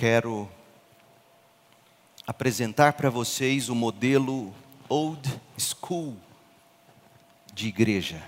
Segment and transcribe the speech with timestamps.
[0.00, 0.48] quero
[2.26, 4.50] apresentar para vocês o modelo
[4.88, 5.28] Old
[5.58, 6.16] School
[7.52, 8.26] de igreja.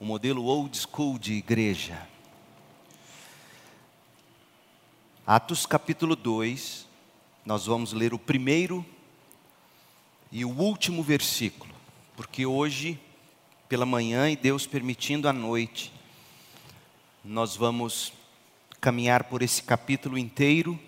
[0.00, 2.08] O modelo Old School de igreja.
[5.26, 6.86] Atos capítulo 2,
[7.44, 8.82] nós vamos ler o primeiro
[10.32, 11.74] e o último versículo,
[12.16, 12.98] porque hoje,
[13.68, 15.92] pela manhã e Deus permitindo à noite,
[17.22, 18.16] nós vamos
[18.80, 20.78] caminhar por esse capítulo inteiro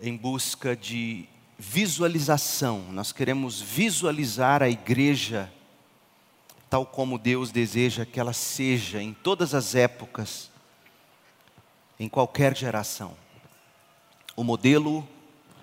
[0.00, 2.80] em busca de visualização.
[2.92, 5.50] Nós queremos visualizar a igreja
[6.68, 10.50] tal como Deus deseja que ela seja em todas as épocas,
[12.00, 13.16] em qualquer geração.
[14.34, 15.06] O modelo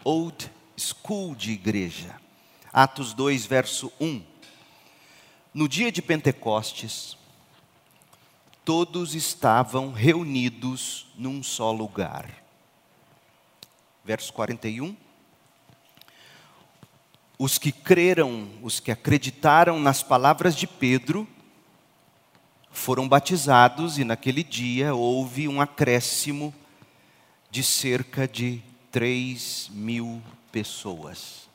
[0.06, 2.16] Old School de igreja.
[2.72, 4.24] Atos 2, verso 1.
[5.54, 7.18] No dia de Pentecostes,
[8.64, 12.30] todos estavam reunidos num só lugar.
[14.04, 14.96] Verso 41.
[17.38, 21.28] Os que creram, os que acreditaram nas palavras de Pedro,
[22.72, 26.54] foram batizados e naquele dia houve um acréscimo
[27.50, 31.50] de cerca de 3 mil pessoas.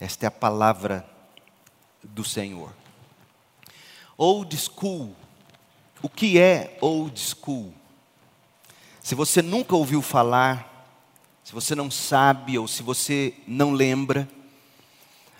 [0.00, 1.08] Esta é a palavra
[2.02, 2.72] do Senhor.
[4.16, 5.14] Old school
[6.04, 7.72] o que é old school?
[9.02, 11.00] Se você nunca ouviu falar,
[11.42, 14.28] se você não sabe ou se você não lembra,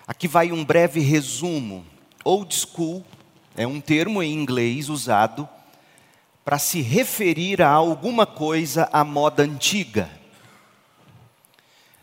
[0.07, 1.85] aqui vai um breve resumo.
[2.23, 3.05] Old school
[3.55, 5.47] é um termo em inglês usado
[6.43, 10.09] para se referir a alguma coisa à moda antiga.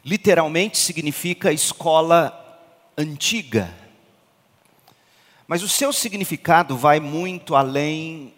[0.04, 2.32] Literalmente significa escola
[2.96, 3.74] antiga.
[5.48, 8.32] Mas o seu significado vai muito além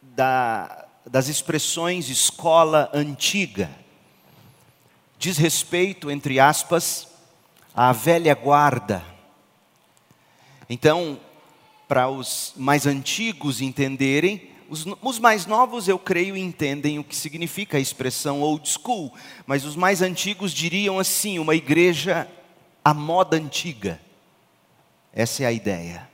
[0.00, 3.70] da, das expressões escola antiga.
[5.18, 7.08] Diz respeito, entre aspas,
[7.74, 9.02] à velha guarda.
[10.68, 11.18] Então,
[11.88, 17.78] para os mais antigos entenderem, os, os, mais novos, eu creio, entendem o que significa
[17.78, 19.12] a expressão old school,
[19.46, 22.28] mas os mais antigos diriam assim: uma igreja
[22.84, 23.98] à moda antiga.
[25.12, 26.08] Essa é a ideia.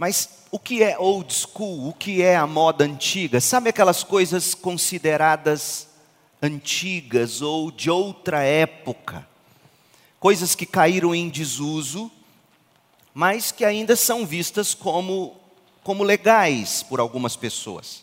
[0.00, 1.90] Mas o que é old school?
[1.90, 3.38] O que é a moda antiga?
[3.38, 5.88] Sabe aquelas coisas consideradas
[6.40, 9.28] antigas ou de outra época?
[10.18, 12.10] Coisas que caíram em desuso,
[13.12, 15.36] mas que ainda são vistas como,
[15.84, 18.02] como legais por algumas pessoas.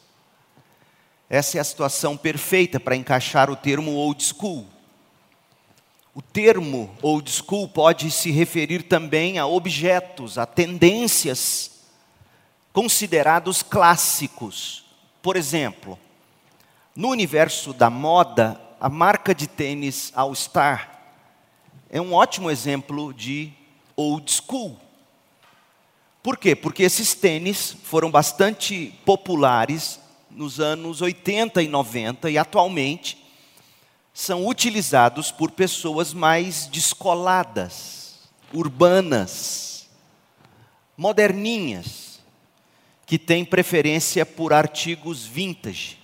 [1.27, 4.67] Essa é a situação perfeita para encaixar o termo old school.
[6.13, 11.75] O termo old school pode se referir também a objetos, a tendências
[12.77, 14.85] considerados clássicos.
[15.19, 15.97] Por exemplo,
[16.95, 21.15] no universo da moda, a marca de tênis All Star
[21.89, 23.51] é um ótimo exemplo de
[23.95, 24.79] old school.
[26.21, 26.55] Por quê?
[26.55, 29.99] Porque esses tênis foram bastante populares
[30.29, 33.17] nos anos 80 e 90 e atualmente
[34.13, 39.89] são utilizados por pessoas mais descoladas, urbanas,
[40.95, 42.06] moderninhas
[43.07, 45.97] que tem preferência por artigos vintage,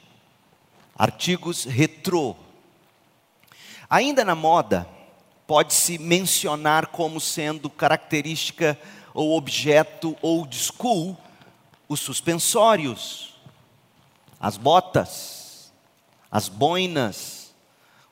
[0.97, 2.33] artigos retrô.
[3.89, 4.87] Ainda na moda,
[5.45, 8.79] pode-se mencionar como sendo característica
[9.13, 11.17] ou objeto old school
[11.89, 13.35] os suspensórios,
[14.39, 15.73] as botas,
[16.31, 17.53] as boinas,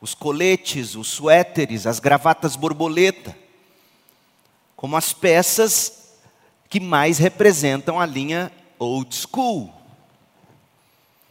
[0.01, 3.37] os coletes, os suéteres, as gravatas borboleta,
[4.75, 6.17] como as peças
[6.69, 8.51] que mais representam a linha
[8.81, 9.71] old school.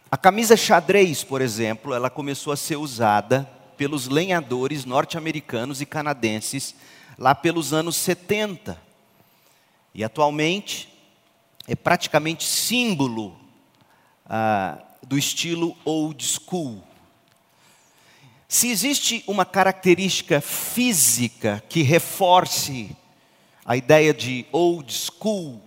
[0.09, 3.43] A camisa xadrez, por exemplo, ela começou a ser usada
[3.77, 6.77] pelos lenhadores norte-americanos e canadenses
[7.19, 8.81] lá pelos anos 70.
[9.93, 10.89] E atualmente
[11.67, 13.37] é praticamente símbolo
[14.27, 16.85] ah, do estilo old school.
[18.47, 22.97] Se existe uma característica física que reforce
[23.65, 25.61] a ideia de old school,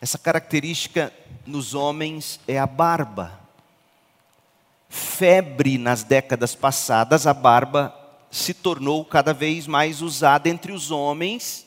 [0.00, 1.12] essa característica
[1.46, 3.40] nos homens é a barba.
[4.88, 7.94] Febre nas décadas passadas, a barba
[8.30, 11.66] se tornou cada vez mais usada entre os homens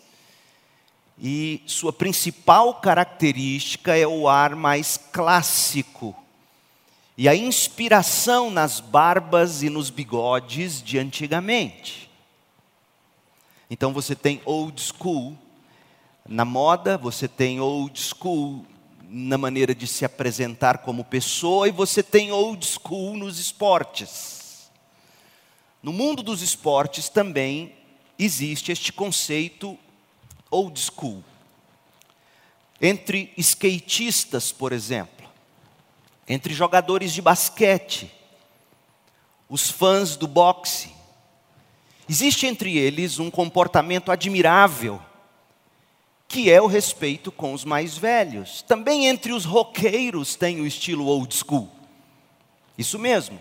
[1.24, 6.16] e sua principal característica é o ar mais clássico.
[7.16, 12.10] E a inspiração nas barbas e nos bigodes de antigamente.
[13.70, 15.38] Então você tem old school,
[16.32, 18.66] na moda, você tem old school
[19.10, 24.72] na maneira de se apresentar como pessoa e você tem old school nos esportes.
[25.84, 27.76] No mundo dos esportes também
[28.18, 29.78] existe este conceito
[30.50, 31.22] old school.
[32.82, 35.30] Entre skatistas, por exemplo,
[36.26, 38.10] entre jogadores de basquete,
[39.50, 40.94] os fãs do boxe,
[42.08, 45.02] existe entre eles um comportamento admirável
[46.32, 48.62] que é o respeito com os mais velhos.
[48.62, 51.70] Também entre os roqueiros tem o estilo old school.
[52.78, 53.38] Isso mesmo,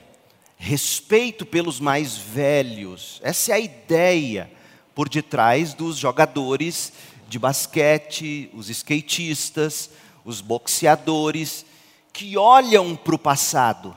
[0.59, 3.21] respeito pelos mais velhos.
[3.23, 4.51] Essa é a ideia
[4.93, 6.93] por detrás dos jogadores
[7.29, 9.89] de basquete, os skatistas,
[10.25, 11.65] os boxeadores,
[12.13, 13.97] que olham para o passado.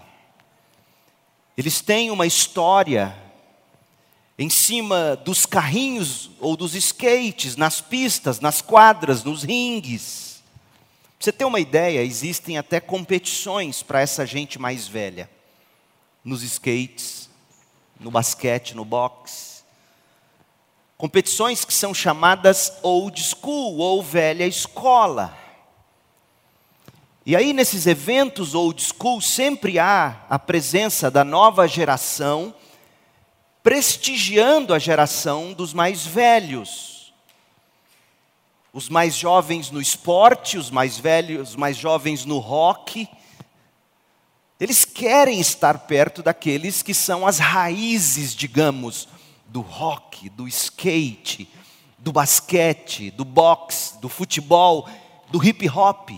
[1.58, 3.18] Eles têm uma história
[4.38, 10.42] em cima dos carrinhos ou dos skates, nas pistas, nas quadras, nos ringues.
[11.18, 15.30] Pra você ter uma ideia, existem até competições para essa gente mais velha.
[16.24, 17.30] Nos skates,
[18.00, 19.64] no basquete, no boxe.
[20.98, 25.38] Competições que são chamadas old school ou velha escola.
[27.26, 32.54] E aí, nesses eventos old school, sempre há a presença da nova geração
[33.64, 37.14] prestigiando a geração dos mais velhos.
[38.74, 43.08] Os mais jovens no esporte, os mais velhos, os mais jovens no rock.
[44.60, 49.08] Eles querem estar perto daqueles que são as raízes, digamos,
[49.48, 51.48] do rock, do skate,
[51.98, 54.90] do basquete, do boxe, do futebol,
[55.30, 56.10] do hip hop,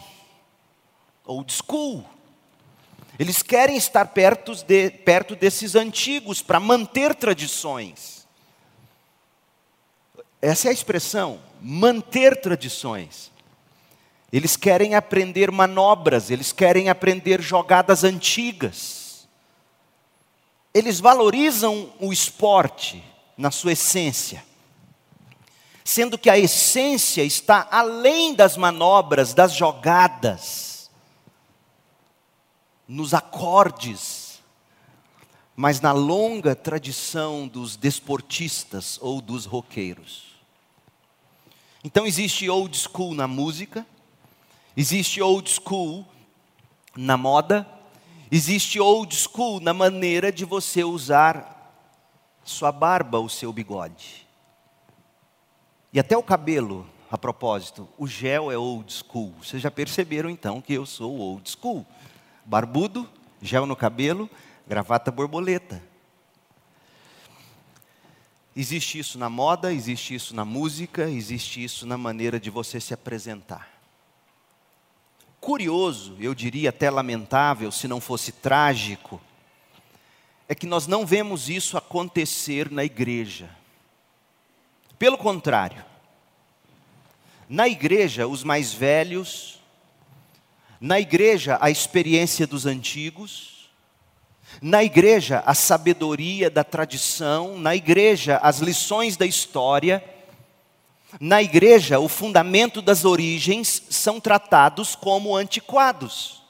[1.26, 2.15] old school.
[3.18, 8.28] Eles querem estar perto, de, perto desses antigos para manter tradições.
[10.42, 13.32] Essa é a expressão, manter tradições.
[14.34, 19.28] Eles querem aprender manobras, eles querem aprender jogadas antigas.
[20.74, 23.02] Eles valorizam o esporte
[23.38, 24.44] na sua essência,
[25.86, 30.75] sendo que a essência está além das manobras, das jogadas
[32.88, 34.42] nos acordes,
[35.56, 40.36] mas na longa tradição dos desportistas ou dos roqueiros.
[41.84, 43.86] Então existe old school na música,
[44.76, 46.06] existe old school
[46.96, 47.68] na moda,
[48.32, 51.54] existe old school na maneira de você usar
[52.44, 54.28] sua barba, o seu bigode.
[55.94, 59.34] E até o cabelo, a propósito, o gel é old school.
[59.42, 61.86] Vocês já perceberam então que eu sou old school
[62.46, 63.10] barbudo,
[63.42, 64.30] gel no cabelo,
[64.68, 65.82] gravata borboleta.
[68.56, 72.94] Existe isso na moda, existe isso na música, existe isso na maneira de você se
[72.94, 73.70] apresentar.
[75.42, 79.22] Curioso, eu diria até lamentável, se não fosse trágico,
[80.48, 83.50] é que nós não vemos isso acontecer na igreja.
[84.98, 85.84] Pelo contrário,
[87.50, 89.62] na igreja, os mais velhos,
[90.80, 93.70] na igreja, a experiência dos antigos.
[94.62, 97.58] Na igreja, a sabedoria da tradição.
[97.58, 100.04] Na igreja, as lições da história.
[101.20, 106.44] Na igreja, o fundamento das origens são tratados como antiquados,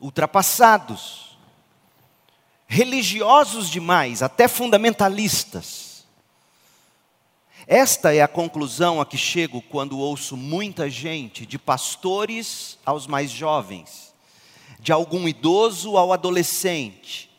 [0.00, 1.38] ultrapassados,
[2.66, 5.89] religiosos demais, até fundamentalistas.
[7.72, 13.30] Esta é a conclusão a que chego quando ouço muita gente, de pastores aos mais
[13.30, 14.12] jovens,
[14.80, 17.30] de algum idoso ao adolescente.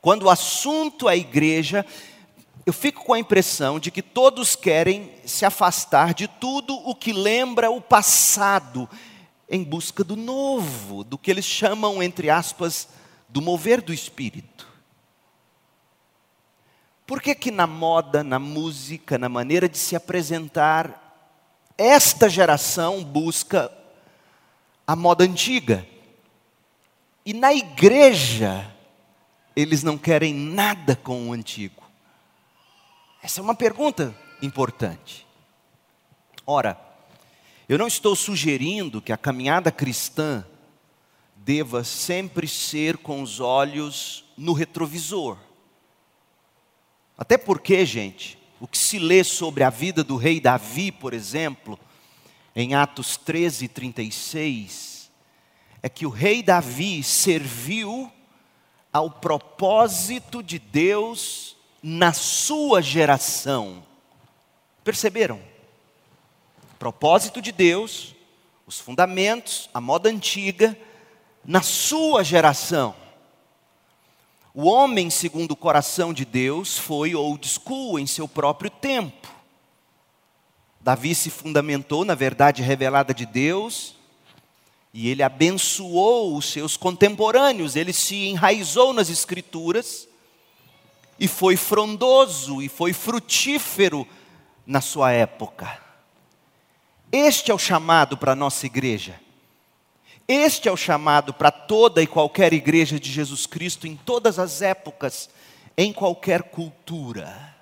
[0.00, 1.84] Quando o assunto é igreja,
[2.64, 7.12] eu fico com a impressão de que todos querem se afastar de tudo o que
[7.12, 8.88] lembra o passado,
[9.50, 12.88] em busca do novo, do que eles chamam, entre aspas,
[13.28, 14.53] do mover do espírito.
[17.06, 21.00] Por que que na moda, na música, na maneira de se apresentar,
[21.76, 23.70] esta geração busca
[24.86, 25.86] a moda antiga?
[27.26, 28.70] E na igreja,
[29.54, 31.82] eles não querem nada com o antigo.
[33.22, 35.26] Essa é uma pergunta importante.
[36.46, 36.78] Ora,
[37.68, 40.44] eu não estou sugerindo que a caminhada cristã
[41.36, 45.38] deva sempre ser com os olhos no retrovisor.
[47.16, 51.78] Até porque, gente, o que se lê sobre a vida do rei Davi, por exemplo,
[52.56, 55.10] em Atos 13, 36,
[55.82, 58.10] é que o rei Davi serviu
[58.92, 63.82] ao propósito de Deus na sua geração.
[64.82, 65.40] Perceberam?
[66.78, 68.14] Propósito de Deus,
[68.66, 70.78] os fundamentos, a moda antiga,
[71.44, 72.94] na sua geração.
[74.56, 79.28] O homem, segundo o coração de Deus, foi old school em seu próprio tempo.
[80.80, 83.96] Davi se fundamentou na verdade revelada de Deus,
[84.92, 90.06] e ele abençoou os seus contemporâneos, ele se enraizou nas Escrituras,
[91.18, 94.06] e foi frondoso, e foi frutífero
[94.64, 95.80] na sua época.
[97.10, 99.20] Este é o chamado para a nossa igreja.
[100.26, 104.62] Este é o chamado para toda e qualquer igreja de Jesus Cristo, em todas as
[104.62, 105.28] épocas,
[105.76, 107.54] em qualquer cultura.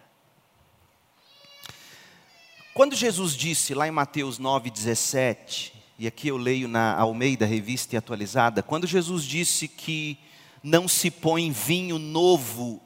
[2.72, 7.98] Quando Jesus disse lá em Mateus 9,17, e aqui eu leio na Almeida Revista e
[7.98, 10.16] Atualizada, quando Jesus disse que
[10.62, 12.80] não se põe vinho novo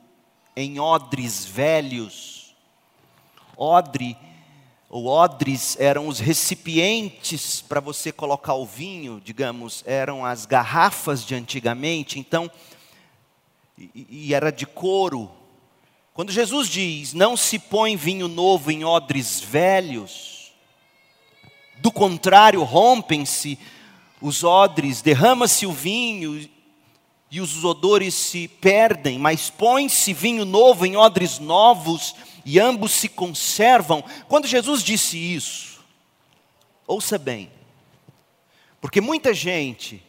[0.56, 2.56] em odres velhos,
[3.56, 4.16] odre
[4.88, 11.34] ou odres eram os recipientes para você colocar o vinho, digamos, eram as garrafas de
[11.34, 12.50] antigamente, então,
[13.76, 15.30] e, e era de couro.
[16.14, 20.52] Quando Jesus diz, não se põe vinho novo em odres velhos,
[21.78, 23.58] do contrário, rompem-se
[24.20, 26.48] os odres, derrama-se o vinho
[27.30, 32.14] e os odores se perdem, mas põe-se vinho novo em odres novos
[32.46, 34.04] e ambos se conservam.
[34.28, 35.84] Quando Jesus disse isso,
[36.86, 37.50] ouça bem,
[38.80, 40.00] porque muita gente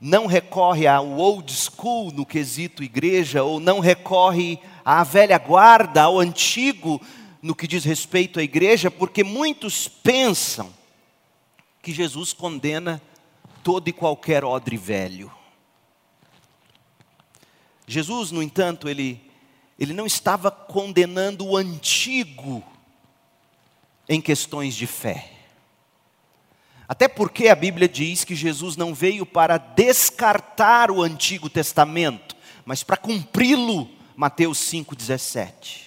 [0.00, 6.18] não recorre ao old school no quesito igreja, ou não recorre à velha guarda, ao
[6.18, 7.00] antigo
[7.42, 10.72] no que diz respeito à igreja, porque muitos pensam
[11.82, 13.00] que Jesus condena
[13.62, 15.30] todo e qualquer odre velho.
[17.86, 19.25] Jesus, no entanto, ele
[19.78, 22.62] ele não estava condenando o antigo
[24.08, 25.32] em questões de fé.
[26.88, 32.82] Até porque a Bíblia diz que Jesus não veio para descartar o Antigo Testamento, mas
[32.82, 35.86] para cumpri-lo, Mateus 5,17.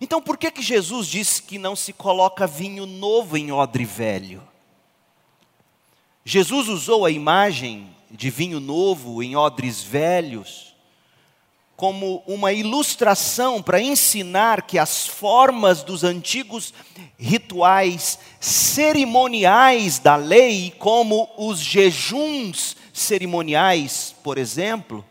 [0.00, 4.46] Então por que, que Jesus disse que não se coloca vinho novo em odre velho?
[6.24, 10.67] Jesus usou a imagem de vinho novo em odres velhos
[11.78, 16.74] como uma ilustração para ensinar que as formas dos antigos
[17.16, 25.04] rituais cerimoniais da lei, como os jejuns cerimoniais, por exemplo,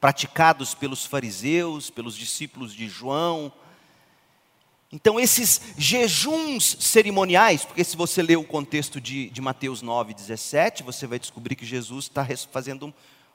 [0.00, 3.52] praticados pelos fariseus, pelos discípulos de João.
[4.92, 10.84] Então, esses jejuns cerimoniais, porque se você ler o contexto de, de Mateus 9, 17,
[10.84, 12.92] você vai descobrir que Jesus está fazendo um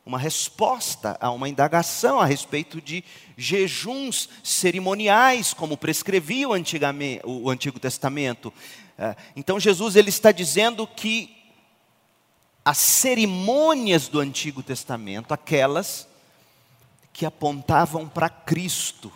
[0.07, 3.03] uma resposta a uma indagação a respeito de
[3.35, 6.51] jejuns cerimoniais, como prescrevia o,
[7.25, 8.53] o Antigo Testamento.
[8.97, 11.35] É, então Jesus ele está dizendo que
[12.63, 16.07] as cerimônias do Antigo Testamento, aquelas
[17.11, 19.11] que apontavam para Cristo,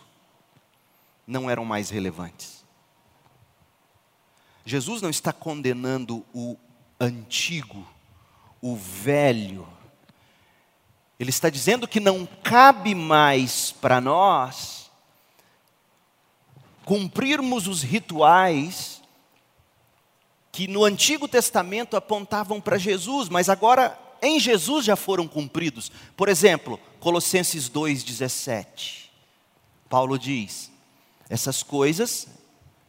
[1.26, 2.66] não eram mais relevantes.
[4.66, 6.58] Jesus não está condenando o
[7.00, 7.88] antigo,
[8.62, 9.66] o velho,
[11.22, 14.90] ele está dizendo que não cabe mais para nós
[16.84, 19.01] cumprirmos os rituais
[20.51, 25.92] que no Antigo Testamento apontavam para Jesus, mas agora em Jesus já foram cumpridos.
[26.18, 29.06] Por exemplo, Colossenses 2,17.
[29.88, 30.72] Paulo diz:
[31.30, 32.28] essas coisas,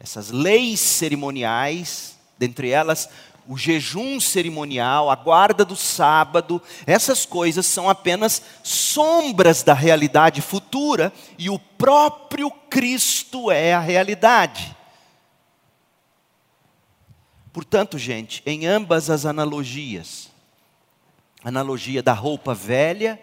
[0.01, 3.09] essas leis cerimoniais, dentre elas
[3.47, 11.13] o jejum cerimonial, a guarda do sábado, essas coisas são apenas sombras da realidade futura
[11.39, 14.77] e o próprio Cristo é a realidade.
[17.53, 20.31] Portanto, gente, em ambas as analogias,
[21.45, 23.21] analogia da roupa velha,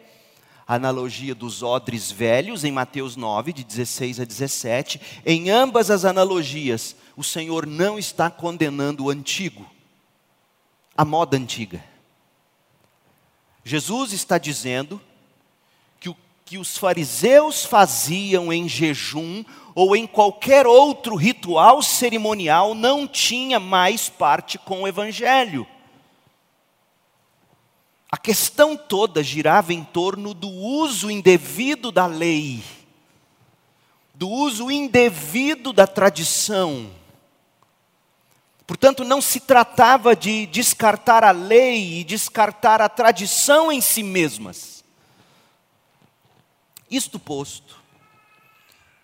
[0.67, 6.95] analogia dos odres velhos, em Mateus 9, de 16 a 17, em ambas as analogias,
[7.17, 9.65] o Senhor não está condenando o antigo
[10.99, 11.81] a moda antiga.
[13.63, 15.01] Jesus está dizendo
[15.97, 23.07] que o que os fariseus faziam em jejum ou em qualquer outro ritual cerimonial não
[23.07, 25.65] tinha mais parte com o Evangelho.
[28.11, 32.61] A questão toda girava em torno do uso indevido da lei,
[34.13, 36.98] do uso indevido da tradição
[38.69, 44.83] Portanto, não se tratava de descartar a lei e descartar a tradição em si mesmas.
[46.87, 47.81] Isto posto,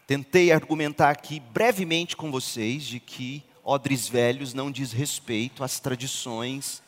[0.05, 6.83] tentei argumentar aqui brevemente com vocês de que odres velhos não diz respeito às tradições,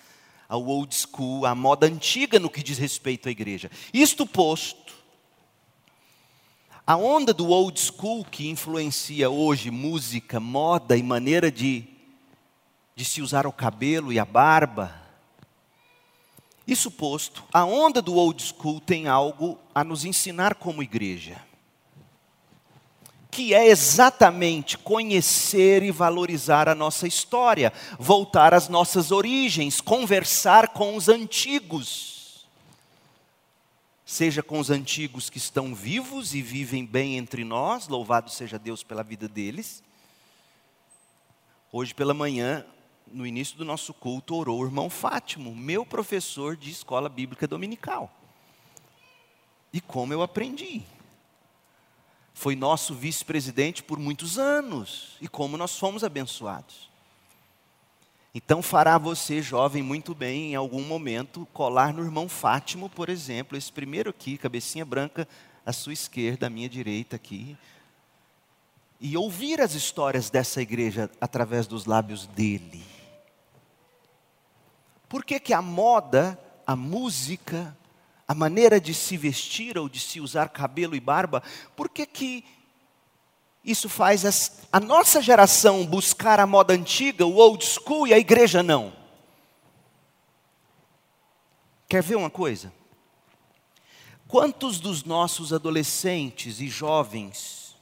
[0.48, 3.72] ao old school, à moda antiga no que diz respeito à igreja.
[3.92, 4.94] Isto posto,
[6.86, 11.97] a onda do old school que influencia hoje música, moda e maneira de,
[12.98, 14.92] de se usar o cabelo e a barba,
[16.66, 21.46] isso posto, a onda do old school tem algo a nos ensinar como igreja
[23.30, 30.96] que é exatamente conhecer e valorizar a nossa história, voltar às nossas origens, conversar com
[30.96, 32.48] os antigos.
[34.04, 38.82] Seja com os antigos que estão vivos e vivem bem entre nós, louvado seja Deus
[38.82, 39.84] pela vida deles.
[41.72, 42.66] Hoje pela manhã,
[43.12, 48.12] no início do nosso culto, orou o irmão Fátimo, meu professor de escola bíblica dominical.
[49.72, 50.84] E como eu aprendi
[52.38, 56.88] foi nosso vice-presidente por muitos anos e como nós fomos abençoados.
[58.32, 63.58] Então fará você, jovem, muito bem em algum momento colar no irmão Fátimo, por exemplo,
[63.58, 65.28] esse primeiro aqui, cabecinha branca
[65.66, 67.58] à sua esquerda, à minha direita aqui,
[69.02, 72.84] e ouvir as histórias dessa igreja através dos lábios dele.
[75.10, 77.76] Por que, que a moda, a música,
[78.28, 81.42] a maneira de se vestir ou de se usar cabelo e barba,
[81.76, 82.46] por que que
[83.64, 88.62] isso faz a nossa geração buscar a moda antiga, o old school, e a igreja
[88.62, 88.94] não?
[91.88, 92.72] Quer ver uma coisa?
[94.28, 97.78] Quantos dos nossos adolescentes e jovens,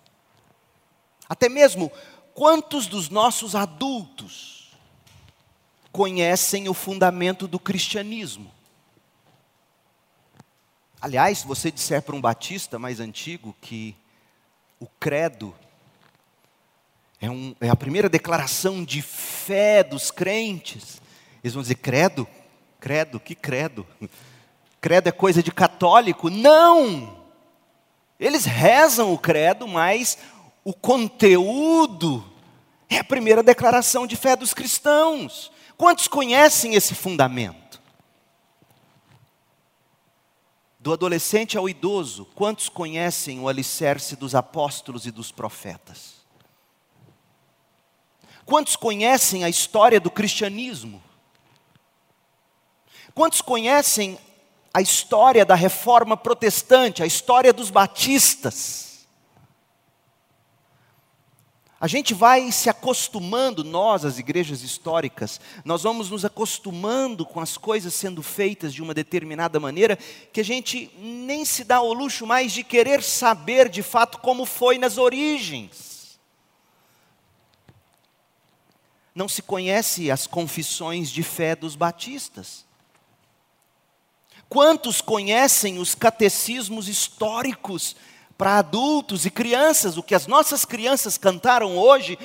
[1.28, 1.92] até mesmo
[2.36, 4.55] quantos dos nossos adultos,
[5.96, 8.52] conhecem o fundamento do cristianismo?
[11.00, 13.96] Aliás, se você disser para um batista mais antigo que
[14.78, 15.56] o credo
[17.22, 21.02] é, um, é, a primeira declaração de fé dos crentes,
[21.42, 22.28] eles vão dizer: credo?
[22.78, 23.18] Credo?
[23.18, 23.88] Que credo?
[24.82, 26.30] Credo é coisa de católico?
[26.30, 27.24] Não!
[28.20, 30.18] Eles rezam o credo, mas
[30.62, 32.22] o conteúdo
[32.90, 35.55] é a primeira declaração de fé dos cristãos.
[35.78, 37.82] Quantos conhecem esse fundamento?
[40.80, 46.16] Do adolescente ao idoso, quantos conhecem o alicerce dos apóstolos e dos profetas?
[48.46, 51.04] Quantos conhecem a história do cristianismo?
[53.16, 54.20] Quantos conhecem
[54.72, 58.85] a história da reforma protestante, a história dos batistas?
[61.86, 67.58] A gente vai se acostumando, nós, as igrejas históricas, nós vamos nos acostumando com as
[67.58, 69.96] coisas sendo feitas de uma determinada maneira,
[70.34, 74.48] que a gente nem se dá o luxo mais de querer saber de fato como
[74.48, 76.18] foi nas origens.
[79.14, 82.66] Não se conhece as confissões de fé dos batistas.
[84.50, 87.96] Quantos conhecem os catecismos históricos
[88.38, 89.98] para adultos e crianças.
[89.98, 92.18] O que as nossas crianças cantaram hoje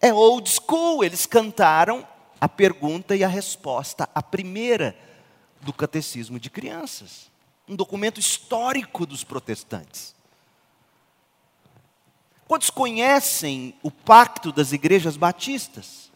[0.00, 1.02] é old school.
[1.02, 2.06] Eles cantaram
[2.40, 4.96] a pergunta e a resposta, a primeira
[5.60, 7.30] do catecismo de crianças.
[7.68, 10.14] Um documento histórico dos protestantes.
[12.46, 16.11] Quantos conhecem o pacto das igrejas batistas?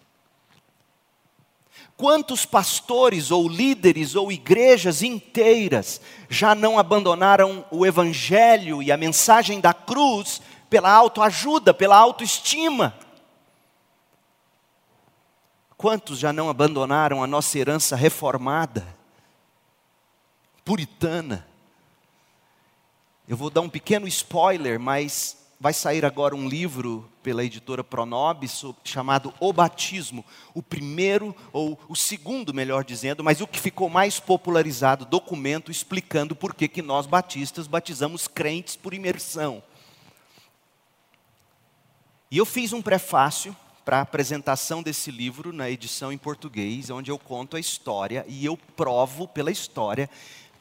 [1.97, 9.61] Quantos pastores ou líderes ou igrejas inteiras já não abandonaram o evangelho e a mensagem
[9.61, 12.95] da cruz pela autoajuda, pela autoestima?
[15.77, 18.87] Quantos já não abandonaram a nossa herança reformada,
[20.65, 21.47] puritana?
[23.27, 28.63] Eu vou dar um pequeno spoiler, mas vai sair agora um livro pela editora Pronobis
[28.85, 34.21] chamado O Batismo, o primeiro ou o segundo, melhor dizendo, mas o que ficou mais
[34.21, 39.63] popularizado, documento explicando por que que nós batistas batizamos crentes por imersão.
[42.31, 47.11] E eu fiz um prefácio para a apresentação desse livro na edição em português, onde
[47.11, 50.11] eu conto a história e eu provo pela história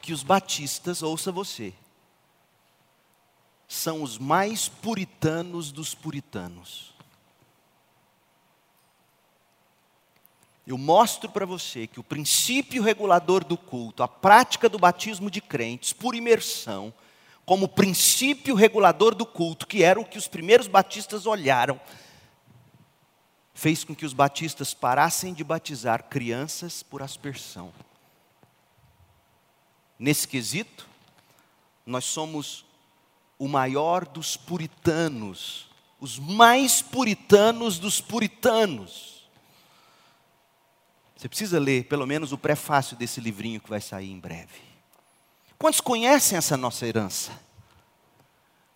[0.00, 1.74] que os batistas, ouça você,
[3.68, 6.94] são os mais puritanos dos puritanos.
[10.66, 15.40] Eu mostro para você que o princípio regulador do culto, a prática do batismo de
[15.40, 16.92] crentes por imersão,
[17.44, 21.80] como princípio regulador do culto, que era o que os primeiros batistas olharam,
[23.54, 27.72] fez com que os batistas parassem de batizar crianças por aspersão.
[29.96, 30.88] Nesse quesito,
[31.86, 32.65] nós somos
[33.38, 35.68] o maior dos puritanos,
[36.00, 39.28] os mais puritanos dos puritanos.
[41.16, 44.60] Você precisa ler pelo menos o prefácio desse livrinho que vai sair em breve.
[45.58, 47.32] Quantos conhecem essa nossa herança?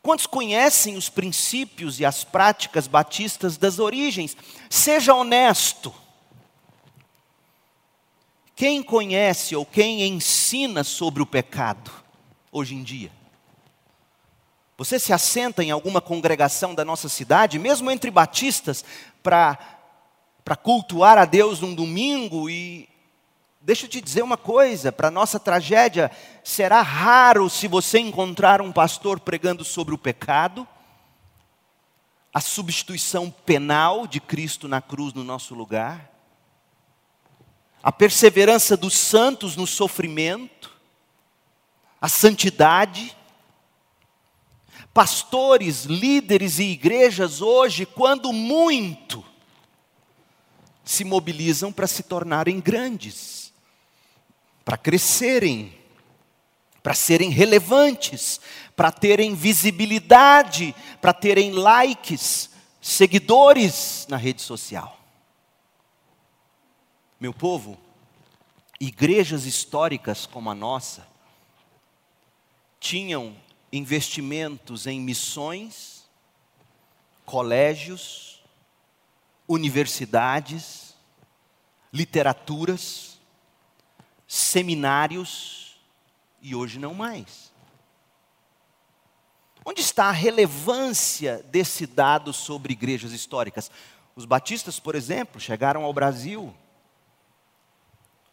[0.02, 4.34] Quantos conhecem os princípios e as práticas batistas das origens?
[4.70, 5.92] Seja honesto.
[8.56, 11.90] Quem conhece ou quem ensina sobre o pecado
[12.50, 13.19] hoje em dia?
[14.80, 18.82] Você se assenta em alguma congregação da nossa cidade, mesmo entre batistas,
[19.22, 19.58] para
[20.62, 22.88] cultuar a Deus num domingo e
[23.60, 26.10] Deixa eu te dizer uma coisa: para nossa tragédia,
[26.42, 30.66] será raro se você encontrar um pastor pregando sobre o pecado,
[32.32, 36.10] a substituição penal de Cristo na cruz no nosso lugar,
[37.82, 40.74] a perseverança dos santos no sofrimento,
[42.00, 43.19] a santidade.
[44.92, 49.24] Pastores, líderes e igrejas hoje, quando muito,
[50.84, 53.40] se mobilizam para se tornarem grandes
[54.70, 55.76] para crescerem,
[56.80, 58.40] para serem relevantes,
[58.76, 62.50] para terem visibilidade, para terem likes,
[62.80, 64.96] seguidores na rede social.
[67.18, 67.76] Meu povo,
[68.78, 71.04] igrejas históricas como a nossa
[72.78, 73.34] tinham
[73.72, 76.08] investimentos em missões,
[77.24, 78.42] colégios,
[79.46, 80.94] universidades,
[81.92, 83.18] literaturas,
[84.26, 85.80] seminários
[86.42, 87.50] e hoje não mais.
[89.64, 93.70] Onde está a relevância desse dado sobre igrejas históricas?
[94.16, 96.54] Os batistas, por exemplo, chegaram ao Brasil.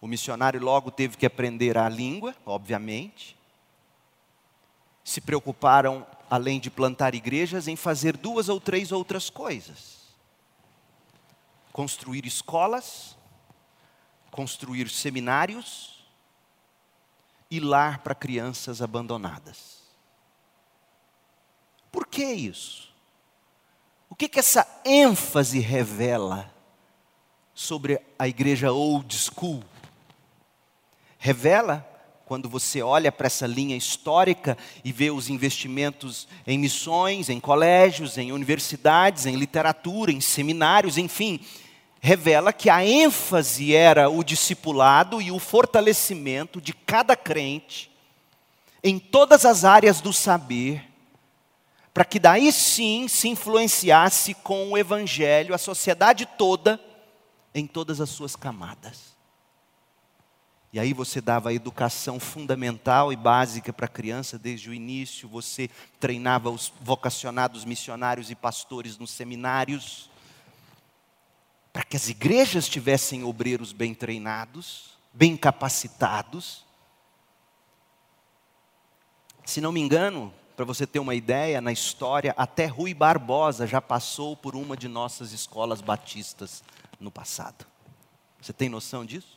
[0.02, 3.37] O missionário logo teve que aprender a língua, obviamente.
[5.08, 10.00] Se preocuparam, além de plantar igrejas, em fazer duas ou três outras coisas:
[11.72, 13.18] construir escolas,
[14.30, 16.06] construir seminários
[17.50, 19.78] e lar para crianças abandonadas.
[21.90, 22.94] Por que isso?
[24.10, 26.54] O que, que essa ênfase revela
[27.54, 29.64] sobre a igreja old school?
[31.18, 31.97] Revela
[32.28, 38.18] quando você olha para essa linha histórica e vê os investimentos em missões, em colégios,
[38.18, 41.40] em universidades, em literatura, em seminários, enfim,
[42.02, 47.90] revela que a ênfase era o discipulado e o fortalecimento de cada crente
[48.84, 50.84] em todas as áreas do saber,
[51.94, 56.78] para que daí sim se influenciasse com o evangelho a sociedade toda
[57.56, 59.17] em todas as suas camadas.
[60.72, 65.30] E aí você dava a educação fundamental e básica para a criança desde o início,
[65.30, 70.10] você treinava os vocacionados missionários e pastores nos seminários
[71.78, 76.66] para que as igrejas tivessem obreiros bem treinados, bem capacitados.
[79.46, 83.80] Se não me engano, para você ter uma ideia, na história, até Rui Barbosa já
[83.80, 86.64] passou por uma de nossas escolas batistas
[87.00, 87.64] no passado.
[88.42, 89.37] Você tem noção disso?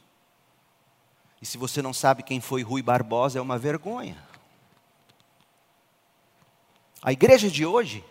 [1.41, 4.17] E se você não sabe quem foi Rui Barbosa, é uma vergonha.
[7.03, 8.05] A igreja de hoje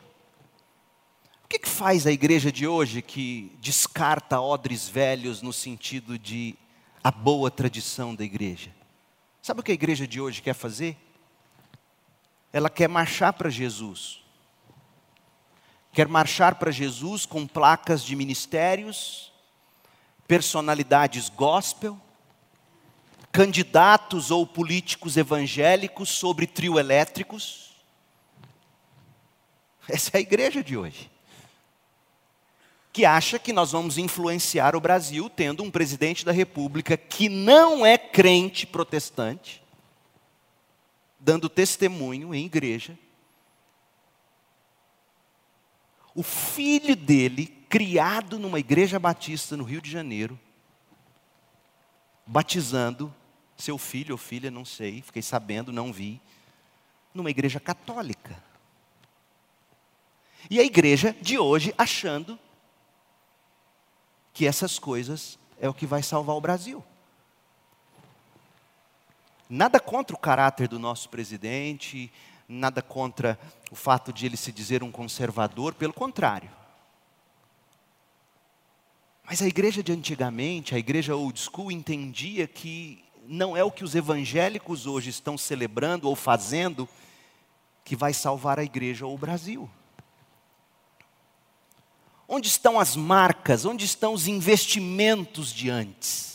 [1.49, 6.55] o que, que faz a igreja de hoje que descarta odres velhos no sentido de
[7.03, 8.69] a boa tradição da igreja?
[9.41, 10.95] Sabe o que a igreja de hoje quer fazer?
[12.53, 14.23] Ela quer marchar para Jesus.
[15.91, 19.33] Quer marchar para Jesus com placas de ministérios,
[20.27, 21.99] personalidades gospel,
[23.31, 27.75] candidatos ou políticos evangélicos sobre trio elétricos.
[29.87, 31.09] Essa é a igreja de hoje
[32.91, 37.85] que acha que nós vamos influenciar o Brasil tendo um presidente da República que não
[37.85, 39.63] é crente protestante,
[41.19, 42.97] dando testemunho em igreja.
[46.15, 50.37] O filho dele, criado numa igreja batista no Rio de Janeiro,
[52.25, 53.13] batizando
[53.59, 56.21] seu filho ou filha, não sei, fiquei sabendo, não vi,
[57.13, 58.41] numa igreja católica.
[60.49, 62.39] E a igreja de hoje achando
[64.33, 66.83] que essas coisas é o que vai salvar o Brasil.
[69.49, 72.11] Nada contra o caráter do nosso presidente,
[72.47, 73.37] nada contra
[73.69, 76.49] o fato de ele se dizer um conservador, pelo contrário.
[79.25, 83.83] Mas a igreja de antigamente, a igreja old school, entendia que não é o que
[83.83, 86.89] os evangélicos hoje estão celebrando ou fazendo
[87.85, 89.69] que vai salvar a igreja ou o Brasil.
[92.27, 93.65] Onde estão as marcas?
[93.65, 96.29] Onde estão os investimentos de antes?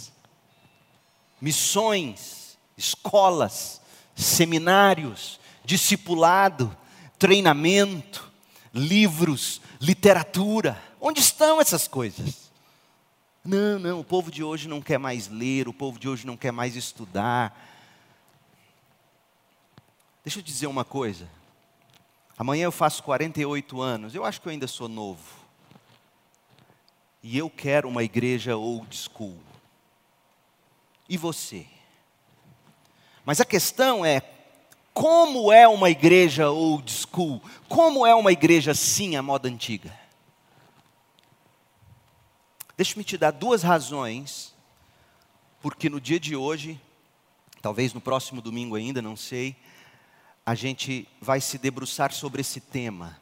[1.45, 3.79] missões, escolas,
[4.17, 6.75] seminários, discipulado,
[7.19, 8.33] treinamento,
[8.73, 10.83] livros, literatura.
[10.99, 12.44] Onde estão essas coisas?
[13.45, 16.35] Não, não, o povo de hoje não quer mais ler, o povo de hoje não
[16.35, 17.55] quer mais estudar.
[20.25, 21.29] Deixa eu dizer uma coisa.
[22.39, 25.45] Amanhã eu faço 48 anos, eu acho que eu ainda sou novo.
[27.23, 29.39] E eu quero uma igreja old school.
[31.07, 31.67] E você?
[33.27, 34.23] Mas a questão é:
[34.95, 37.43] como é uma igreja old school?
[37.69, 40.04] Como é uma igreja assim, a moda antiga?
[42.77, 44.53] Deixa-me te dar duas razões,
[45.63, 46.81] porque no dia de hoje,
[47.63, 49.55] talvez no próximo domingo ainda, não sei,
[50.45, 53.17] a gente vai se debruçar sobre esse tema.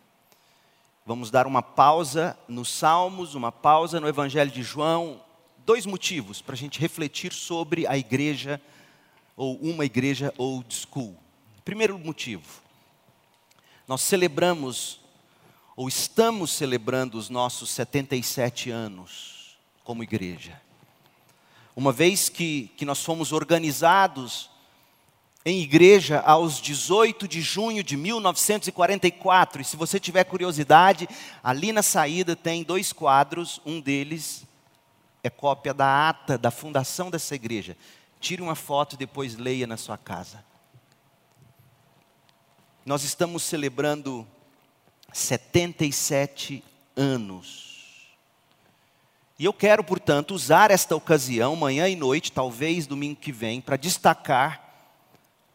[1.04, 5.22] Vamos dar uma pausa nos Salmos, uma pausa no Evangelho de João.
[5.66, 8.58] Dois motivos para a gente refletir sobre a igreja,
[9.36, 11.14] ou uma igreja old school.
[11.62, 12.62] Primeiro motivo,
[13.86, 14.98] nós celebramos,
[15.76, 19.31] ou estamos celebrando os nossos 77 anos
[19.92, 20.58] como igreja.
[21.76, 24.48] Uma vez que, que nós fomos organizados
[25.44, 31.06] em igreja aos 18 de junho de 1944, e se você tiver curiosidade,
[31.44, 34.46] ali na saída tem dois quadros, um deles
[35.22, 37.76] é cópia da ata da fundação dessa igreja.
[38.18, 40.42] Tire uma foto e depois leia na sua casa.
[42.86, 44.26] Nós estamos celebrando
[45.12, 46.64] 77
[46.96, 47.71] anos
[49.42, 53.76] e eu quero, portanto, usar esta ocasião, manhã e noite, talvez domingo que vem, para
[53.76, 54.88] destacar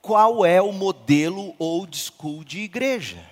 [0.02, 3.26] qual é o modelo old school de igreja.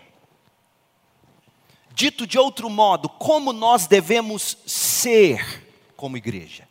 [1.94, 6.65] Dito de outro modo, como nós devemos ser como igreja.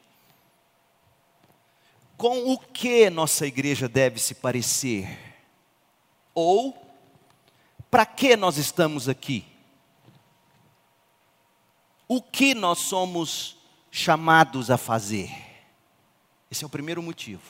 [2.17, 5.37] Com o que nossa igreja deve se parecer?
[6.35, 6.75] Ou,
[7.91, 9.45] para que nós estamos aqui?
[12.09, 13.63] O que nós somos
[13.95, 15.33] chamados a fazer.
[16.51, 17.43] Esse é o primeiro motivo.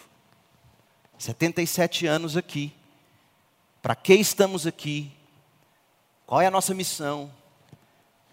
[1.17, 2.71] 77 anos aqui.
[3.81, 5.11] Para que estamos aqui?
[6.27, 7.33] Qual é a nossa missão?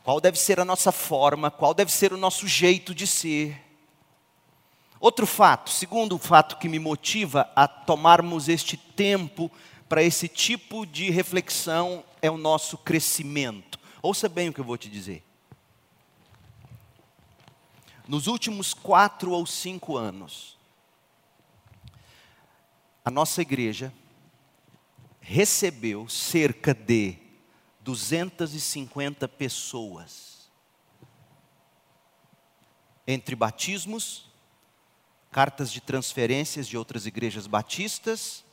[0.03, 1.49] Qual deve ser a nossa forma?
[1.49, 3.57] Qual deve ser o nosso jeito de ser?
[4.99, 9.49] Outro fato, segundo fato que me motiva a tomarmos este tempo
[9.87, 13.79] para esse tipo de reflexão é o nosso crescimento.
[14.01, 15.30] Ouça bem o que eu vou te dizer
[18.11, 20.57] nos últimos quatro ou cinco anos,
[23.05, 23.93] a nossa igreja
[25.21, 27.17] recebeu cerca de
[27.79, 30.51] 250 pessoas.
[33.07, 34.29] Entre batismos,
[35.31, 38.43] cartas de transferências de outras igrejas batistas,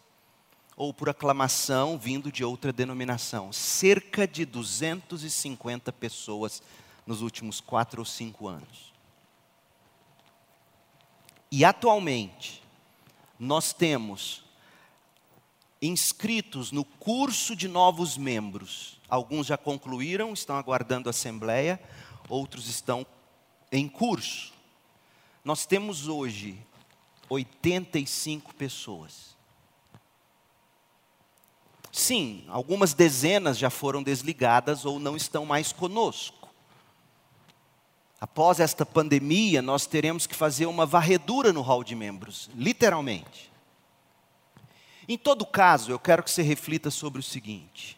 [0.76, 3.52] ou por aclamação vindo de outra denominação.
[3.52, 6.62] Cerca de 250 pessoas
[7.04, 8.96] nos últimos quatro ou cinco anos.
[11.50, 12.62] E atualmente,
[13.38, 14.44] nós temos
[15.80, 18.98] inscritos no curso de novos membros.
[19.08, 21.80] Alguns já concluíram, estão aguardando a assembleia,
[22.28, 23.06] outros estão
[23.72, 24.52] em curso.
[25.44, 26.58] Nós temos hoje
[27.30, 29.36] 85 pessoas.
[31.90, 36.37] Sim, algumas dezenas já foram desligadas ou não estão mais conosco.
[38.20, 43.50] Após esta pandemia, nós teremos que fazer uma varredura no hall de membros, literalmente.
[45.08, 47.96] Em todo caso, eu quero que você reflita sobre o seguinte: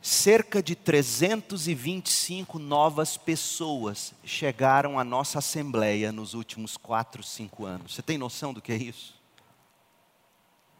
[0.00, 7.94] cerca de 325 novas pessoas chegaram à nossa assembleia nos últimos 4, 5 anos.
[7.94, 9.14] Você tem noção do que é isso?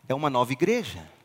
[0.08, 1.17] É uma nova igreja.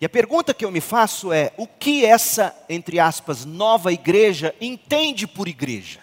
[0.00, 4.54] E a pergunta que eu me faço é: o que essa, entre aspas, nova igreja
[4.60, 6.00] entende por igreja?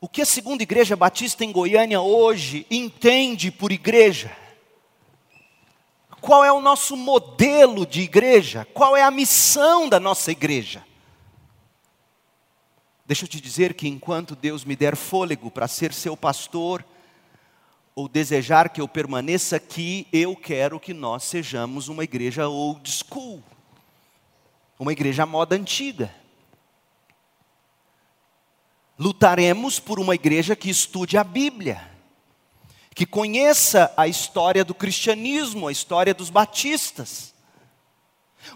[0.00, 4.36] O que a segunda igreja batista em Goiânia hoje entende por igreja?
[6.20, 8.66] Qual é o nosso modelo de igreja?
[8.74, 10.84] Qual é a missão da nossa igreja?
[13.06, 16.84] Deixa eu te dizer que enquanto Deus me der fôlego para ser seu pastor,
[17.96, 23.42] ou desejar que eu permaneça aqui, eu quero que nós sejamos uma igreja old school,
[24.78, 26.14] uma igreja moda antiga.
[28.98, 31.90] Lutaremos por uma igreja que estude a Bíblia,
[32.94, 37.34] que conheça a história do cristianismo, a história dos batistas,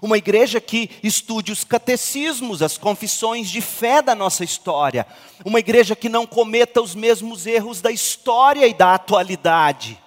[0.00, 5.06] Uma igreja que estude os catecismos, as confissões de fé da nossa história.
[5.44, 9.98] Uma igreja que não cometa os mesmos erros da história e da atualidade.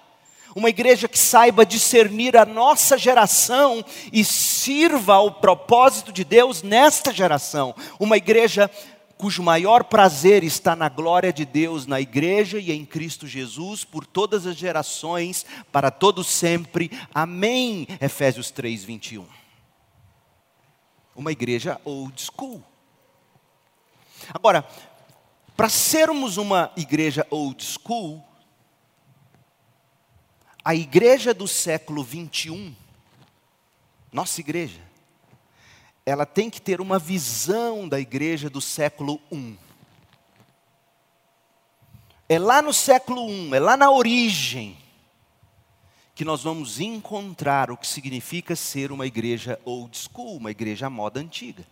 [0.54, 7.12] Uma igreja que saiba discernir a nossa geração e sirva ao propósito de Deus nesta
[7.12, 7.74] geração.
[7.98, 8.70] Uma igreja
[9.16, 14.06] cujo maior prazer está na glória de Deus na igreja e em Cristo Jesus por
[14.06, 16.90] todas as gerações, para todos sempre.
[17.12, 17.88] Amém.
[18.00, 19.43] Efésios 3, 21
[21.14, 22.62] uma igreja old school.
[24.32, 24.66] Agora,
[25.56, 28.22] para sermos uma igreja old school,
[30.64, 32.74] a igreja do século 21,
[34.12, 34.80] nossa igreja,
[36.06, 39.56] ela tem que ter uma visão da igreja do século 1.
[42.28, 44.76] É lá no século 1, é lá na origem,
[46.14, 50.90] que nós vamos encontrar o que significa ser uma igreja old school, uma igreja à
[50.90, 51.66] moda antiga.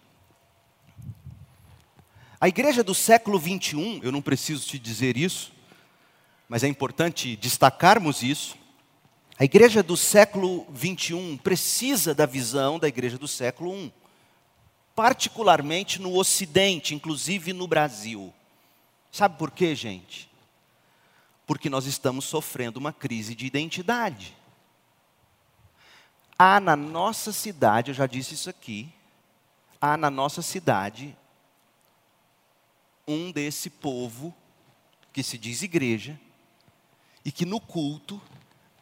[2.40, 5.52] A igreja do século 21, eu não preciso te dizer isso,
[6.48, 8.56] mas é importante destacarmos isso.
[9.38, 13.92] A igreja do século 21 precisa da visão da igreja do século I,
[14.92, 18.34] particularmente no Ocidente, inclusive no Brasil.
[19.12, 20.31] Sabe por quê, gente?
[21.52, 24.34] Porque nós estamos sofrendo uma crise de identidade.
[26.38, 28.90] Há na nossa cidade, eu já disse isso aqui,
[29.78, 31.14] há na nossa cidade
[33.06, 34.34] um desse povo
[35.12, 36.18] que se diz igreja
[37.22, 38.18] e que no culto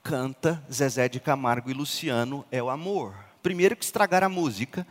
[0.00, 3.16] canta Zezé de Camargo e Luciano é o amor.
[3.42, 4.86] Primeiro que estragar a música,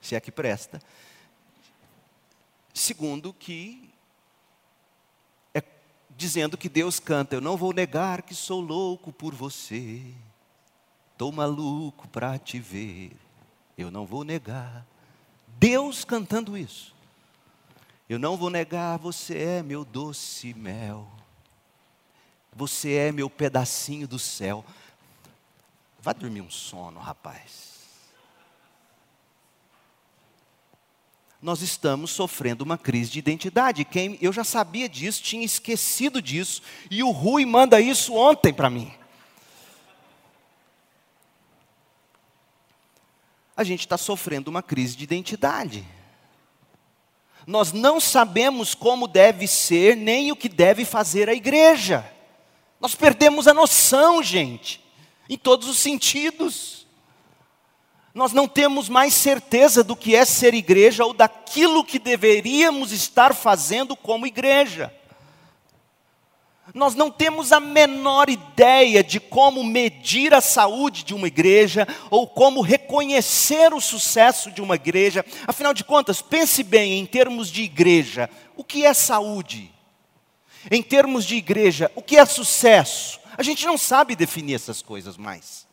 [0.00, 0.80] se é que presta.
[2.72, 3.85] Segundo que
[6.16, 10.02] dizendo que Deus canta: Eu não vou negar que sou louco por você,
[11.12, 13.12] estou maluco para te ver,
[13.76, 14.84] eu não vou negar.
[15.58, 16.94] Deus cantando isso.
[18.08, 21.08] Eu não vou negar, você é meu doce mel,
[22.52, 24.64] você é meu pedacinho do céu.
[26.00, 27.75] Vai dormir um sono, rapaz.
[31.46, 33.84] Nós estamos sofrendo uma crise de identidade.
[33.84, 38.68] Quem eu já sabia disso, tinha esquecido disso, e o Rui manda isso ontem para
[38.68, 38.92] mim.
[43.56, 45.86] A gente está sofrendo uma crise de identidade.
[47.46, 52.04] Nós não sabemos como deve ser, nem o que deve fazer a igreja.
[52.80, 54.84] Nós perdemos a noção, gente,
[55.28, 56.85] em todos os sentidos
[58.16, 63.34] nós não temos mais certeza do que é ser igreja ou daquilo que deveríamos estar
[63.34, 64.90] fazendo como igreja.
[66.72, 72.26] Nós não temos a menor ideia de como medir a saúde de uma igreja ou
[72.26, 75.22] como reconhecer o sucesso de uma igreja.
[75.46, 79.70] Afinal de contas, pense bem em termos de igreja: o que é saúde?
[80.70, 83.20] Em termos de igreja, o que é sucesso?
[83.36, 85.66] A gente não sabe definir essas coisas mais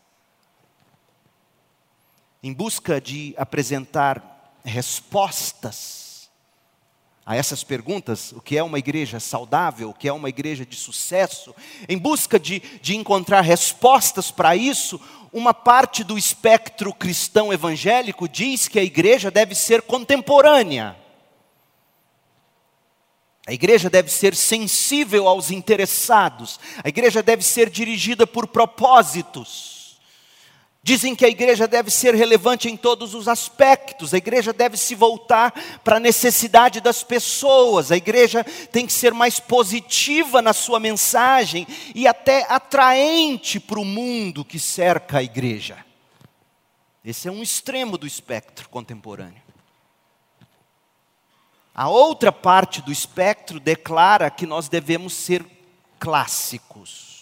[2.43, 6.29] em busca de apresentar respostas
[7.25, 10.75] a essas perguntas, o que é uma igreja saudável, o que é uma igreja de
[10.75, 11.55] sucesso,
[11.87, 14.99] em busca de, de encontrar respostas para isso,
[15.31, 20.97] uma parte do espectro cristão evangélico diz que a igreja deve ser contemporânea.
[23.47, 29.72] A igreja deve ser sensível aos interessados, a igreja deve ser dirigida por propósitos.
[30.85, 34.95] Dizem que a igreja deve ser relevante em todos os aspectos, a igreja deve se
[34.95, 40.81] voltar para a necessidade das pessoas, a igreja tem que ser mais positiva na sua
[40.81, 41.65] mensagem
[41.95, 45.85] e até atraente para o mundo que cerca a igreja.
[47.05, 49.41] Esse é um extremo do espectro contemporâneo.
[51.73, 55.45] A outra parte do espectro declara que nós devemos ser
[55.97, 57.12] clássicos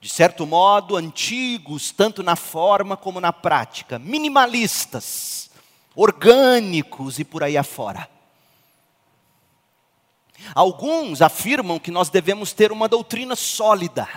[0.00, 5.50] de certo modo, antigos, tanto na forma como na prática, minimalistas,
[5.94, 8.08] orgânicos e por aí afora.
[10.54, 14.08] Alguns afirmam que nós devemos ter uma doutrina sólida,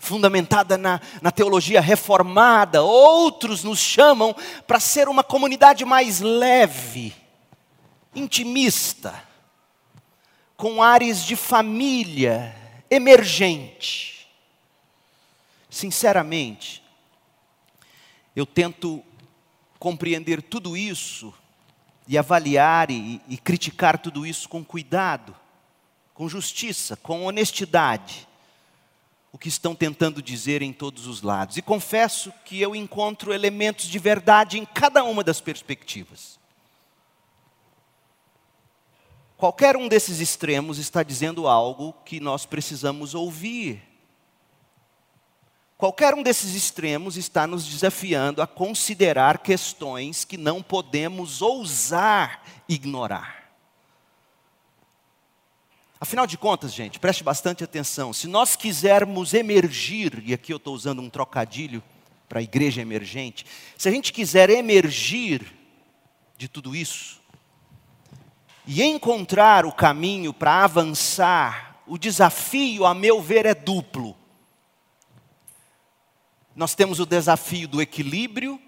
[0.00, 4.34] fundamentada na, na teologia reformada, outros nos chamam
[4.66, 7.14] para ser uma comunidade mais leve,
[8.14, 9.22] intimista,
[10.56, 14.28] com ares de família, emergente.
[15.70, 16.82] Sinceramente,
[18.34, 19.02] eu tento
[19.78, 21.32] compreender tudo isso
[22.08, 25.34] e avaliar e, e, criticar tudo isso com cuidado,
[26.14, 28.26] com justiça, com honestidade.
[29.32, 31.58] o que estão tentando dizer em todos os lados.
[31.58, 36.38] E confesso que eu encontro elementos de verdade em cada uma das perspectivas.
[39.36, 43.82] Qualquer um desses extremos está dizendo algo que nós precisamos ouvir.
[45.76, 53.36] Qualquer um desses extremos está nos desafiando a considerar questões que não podemos ousar ignorar.
[56.00, 58.14] Afinal de contas, gente, preste bastante atenção.
[58.14, 61.82] Se nós quisermos emergir, e aqui eu estou usando um trocadilho
[62.26, 63.44] para a igreja emergente,
[63.76, 65.52] se a gente quiser emergir
[66.38, 67.20] de tudo isso,
[68.66, 74.16] e encontrar o caminho para avançar, o desafio, a meu ver, é duplo.
[76.54, 78.60] Nós temos o desafio do equilíbrio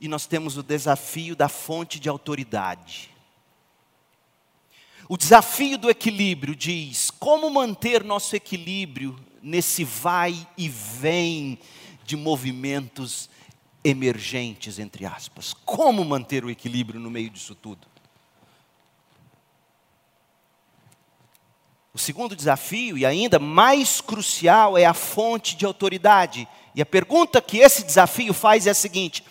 [0.00, 3.10] e nós temos o desafio da fonte de autoridade.
[5.08, 11.58] O desafio do equilíbrio diz como manter nosso equilíbrio nesse vai e vem
[12.04, 13.28] de movimentos
[13.82, 15.52] emergentes, entre aspas.
[15.52, 17.87] Como manter o equilíbrio no meio disso tudo?
[21.92, 26.46] O segundo desafio, e ainda mais crucial, é a fonte de autoridade.
[26.74, 29.24] E a pergunta que esse desafio faz é a seguinte: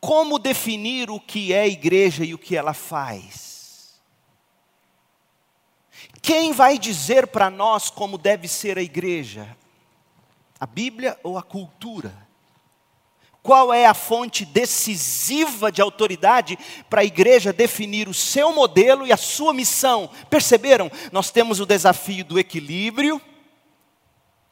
[0.00, 3.48] como definir o que é igreja e o que ela faz?
[6.20, 9.56] Quem vai dizer para nós como deve ser a igreja?
[10.60, 12.27] A Bíblia ou a cultura?
[13.48, 16.58] Qual é a fonte decisiva de autoridade
[16.90, 20.10] para a igreja definir o seu modelo e a sua missão?
[20.28, 20.90] Perceberam?
[21.12, 23.18] Nós temos o desafio do equilíbrio,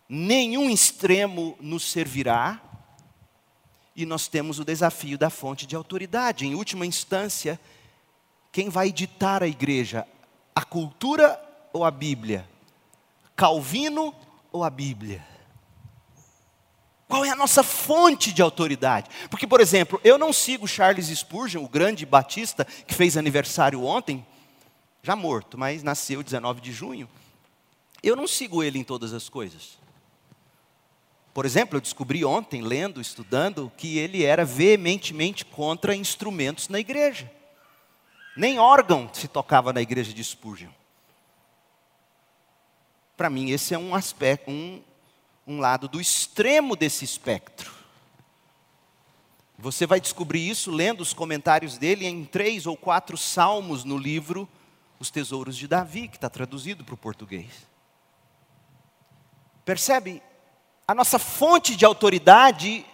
[0.08, 2.58] nenhum extremo nos servirá,
[3.94, 6.46] e nós temos o desafio da fonte de autoridade.
[6.46, 7.60] Em última instância,
[8.50, 10.08] quem vai ditar a igreja?
[10.54, 11.38] A cultura
[11.70, 12.48] ou a Bíblia?
[13.36, 14.14] Calvino
[14.50, 15.35] ou a Bíblia?
[17.08, 19.08] Qual é a nossa fonte de autoridade?
[19.30, 24.26] Porque, por exemplo, eu não sigo Charles Spurgeon, o grande batista que fez aniversário ontem,
[25.02, 27.08] já morto, mas nasceu 19 de junho.
[28.02, 29.78] Eu não sigo ele em todas as coisas.
[31.32, 37.30] Por exemplo, eu descobri ontem, lendo, estudando, que ele era veementemente contra instrumentos na igreja.
[38.36, 40.70] Nem órgão se tocava na igreja de Spurgeon.
[43.16, 44.82] Para mim, esse é um aspecto, um,
[45.46, 47.72] um lado do extremo desse espectro.
[49.58, 54.48] Você vai descobrir isso lendo os comentários dele em três ou quatro salmos no livro
[54.98, 57.66] Os Tesouros de Davi, que está traduzido para o português.
[59.64, 60.22] Percebe?
[60.86, 62.84] A nossa fonte de autoridade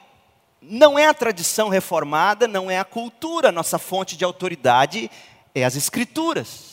[0.60, 5.10] não é a tradição reformada, não é a cultura, a nossa fonte de autoridade
[5.54, 6.71] é as Escrituras.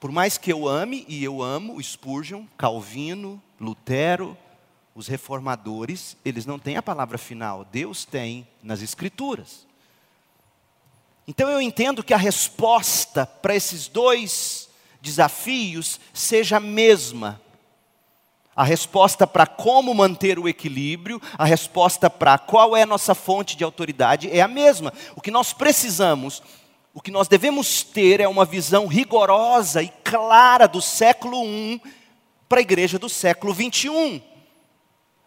[0.00, 4.36] Por mais que eu ame, e eu amo Spurgeon, Calvino, Lutero,
[4.94, 9.66] os reformadores, eles não têm a palavra final, Deus tem nas Escrituras.
[11.26, 14.68] Então eu entendo que a resposta para esses dois
[15.00, 17.40] desafios seja a mesma.
[18.56, 23.56] A resposta para como manter o equilíbrio, a resposta para qual é a nossa fonte
[23.56, 24.92] de autoridade é a mesma.
[25.14, 26.42] O que nós precisamos
[26.98, 31.80] o que nós devemos ter é uma visão rigorosa e clara do século I
[32.48, 34.20] para a igreja do século XXI.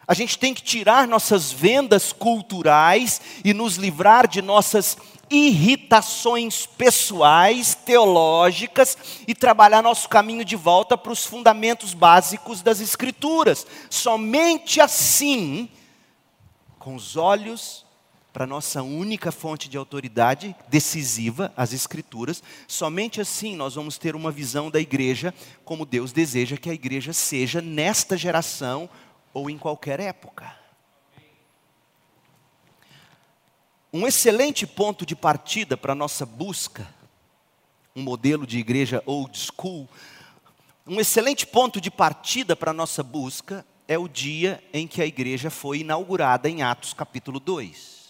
[0.06, 4.98] A gente tem que tirar nossas vendas culturais e nos livrar de nossas
[5.30, 13.66] irritações pessoais, teológicas e trabalhar nosso caminho de volta para os fundamentos básicos das Escrituras.
[13.90, 15.70] Somente assim,
[16.78, 17.86] com os olhos
[18.34, 22.42] para nossa única fonte de autoridade decisiva, as Escrituras.
[22.68, 25.34] Somente assim nós vamos ter uma visão da igreja
[25.66, 28.90] como Deus deseja que a igreja seja nesta geração
[29.34, 30.56] ou em qualquer época.
[33.94, 36.88] Um excelente ponto de partida para a nossa busca,
[37.94, 39.90] um modelo de igreja old school,
[40.88, 45.06] um excelente ponto de partida para a nossa busca é o dia em que a
[45.06, 48.01] igreja foi inaugurada em Atos capítulo 2.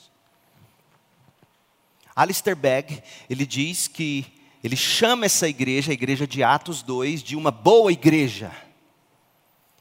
[2.21, 4.25] Alistair Begg, ele diz que
[4.63, 8.51] ele chama essa igreja, a igreja de Atos 2, de uma boa igreja.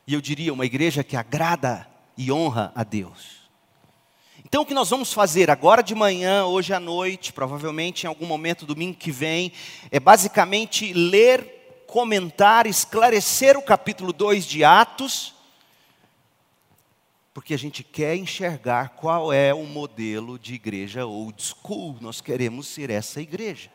[0.07, 1.87] E eu diria, uma igreja que agrada
[2.17, 3.41] e honra a Deus.
[4.45, 8.27] Então, o que nós vamos fazer agora de manhã, hoje à noite, provavelmente em algum
[8.27, 9.53] momento domingo que vem,
[9.91, 15.35] é basicamente ler, comentar, esclarecer o capítulo 2 de Atos
[17.33, 21.97] porque a gente quer enxergar qual é o modelo de igreja old school.
[22.01, 23.71] Nós queremos ser essa igreja.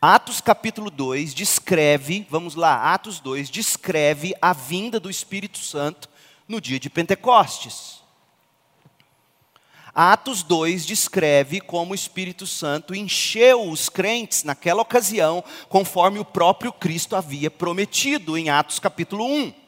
[0.00, 6.10] Atos capítulo 2 descreve, vamos lá, Atos 2 descreve a vinda do Espírito Santo
[6.46, 8.02] no dia de Pentecostes.
[9.94, 16.72] Atos 2 descreve como o Espírito Santo encheu os crentes naquela ocasião, conforme o próprio
[16.72, 19.63] Cristo havia prometido em Atos capítulo 1.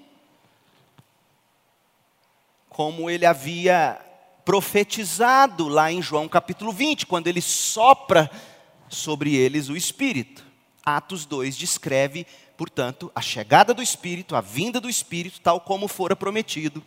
[2.76, 3.98] Como ele havia
[4.44, 8.30] profetizado lá em João capítulo 20, quando ele sopra
[8.86, 10.44] sobre eles o Espírito.
[10.84, 16.14] Atos 2 descreve, portanto, a chegada do Espírito, a vinda do Espírito, tal como fora
[16.14, 16.84] prometido,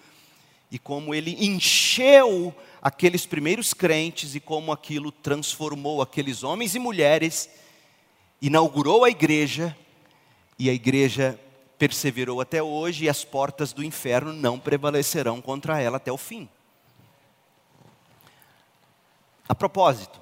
[0.70, 7.50] e como ele encheu aqueles primeiros crentes e como aquilo transformou aqueles homens e mulheres,
[8.40, 9.76] inaugurou a igreja,
[10.60, 11.40] e a igreja
[11.80, 16.48] perseverou até hoje, e as portas do inferno não prevalecerão contra ela até o fim.
[19.48, 20.20] A propósito,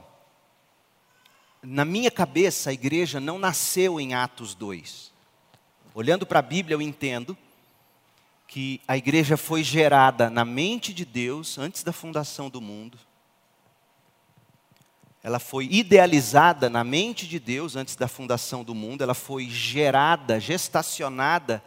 [1.61, 5.11] na minha cabeça, a igreja não nasceu em Atos 2.
[5.93, 7.35] Olhando para a Bíblia, eu entendo
[8.47, 12.97] que a igreja foi gerada na mente de Deus antes da fundação do mundo.
[15.27, 20.39] Ela foi idealizada na mente de Deus antes da fundação do mundo, ela foi gerada,
[20.39, 21.61] gestacionada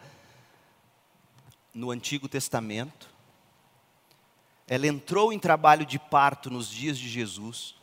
[1.74, 3.10] no Antigo Testamento.
[4.66, 7.74] Ela entrou em trabalho de parto nos dias de Jesus.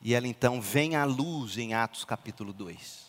[0.00, 3.08] E ela então vem à luz em Atos capítulo 2.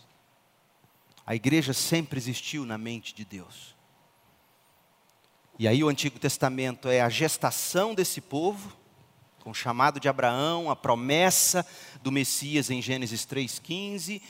[1.27, 3.75] A igreja sempre existiu na mente de Deus.
[5.59, 8.79] E aí o Antigo Testamento é a gestação desse povo,
[9.49, 11.65] com o chamado de Abraão, a promessa
[12.03, 14.21] do Messias em Gênesis 3,15.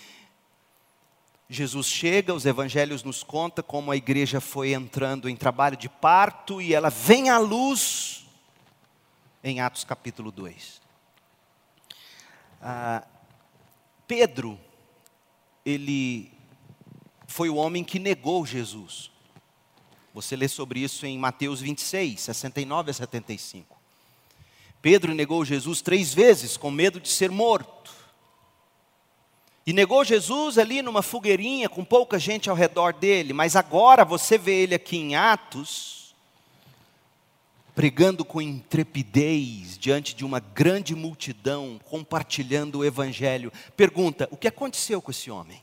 [1.49, 6.61] Jesus chega, os evangelhos nos contam como a igreja foi entrando em trabalho de parto
[6.61, 8.25] e ela vem à luz
[9.43, 10.81] em Atos capítulo 2.
[12.61, 13.03] Ah,
[14.07, 14.57] Pedro,
[15.65, 16.31] ele
[17.27, 19.11] foi o homem que negou Jesus.
[20.13, 23.78] Você lê sobre isso em Mateus 26, 69 a 75.
[24.81, 27.91] Pedro negou Jesus três vezes com medo de ser morto.
[29.65, 34.37] E negou Jesus ali numa fogueirinha com pouca gente ao redor dele, mas agora você
[34.37, 36.15] vê ele aqui em Atos,
[37.75, 43.53] pregando com intrepidez diante de uma grande multidão, compartilhando o evangelho.
[43.75, 45.61] Pergunta: o que aconteceu com esse homem?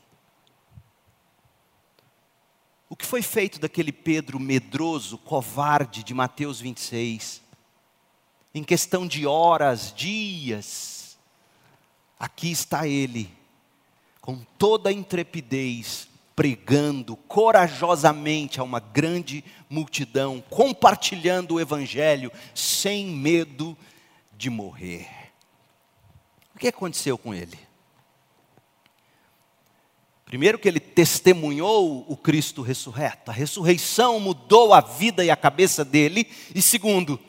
[2.89, 7.46] O que foi feito daquele Pedro medroso, covarde de Mateus 26?
[8.57, 11.15] Em questão de horas, dias,
[12.19, 13.31] aqui está ele,
[14.19, 23.77] com toda a intrepidez, pregando corajosamente a uma grande multidão, compartilhando o Evangelho, sem medo
[24.35, 25.07] de morrer.
[26.55, 27.59] O que aconteceu com ele?
[30.25, 35.85] Primeiro, que ele testemunhou o Cristo ressurreto, a ressurreição mudou a vida e a cabeça
[35.85, 36.27] dele.
[36.55, 37.19] E segundo,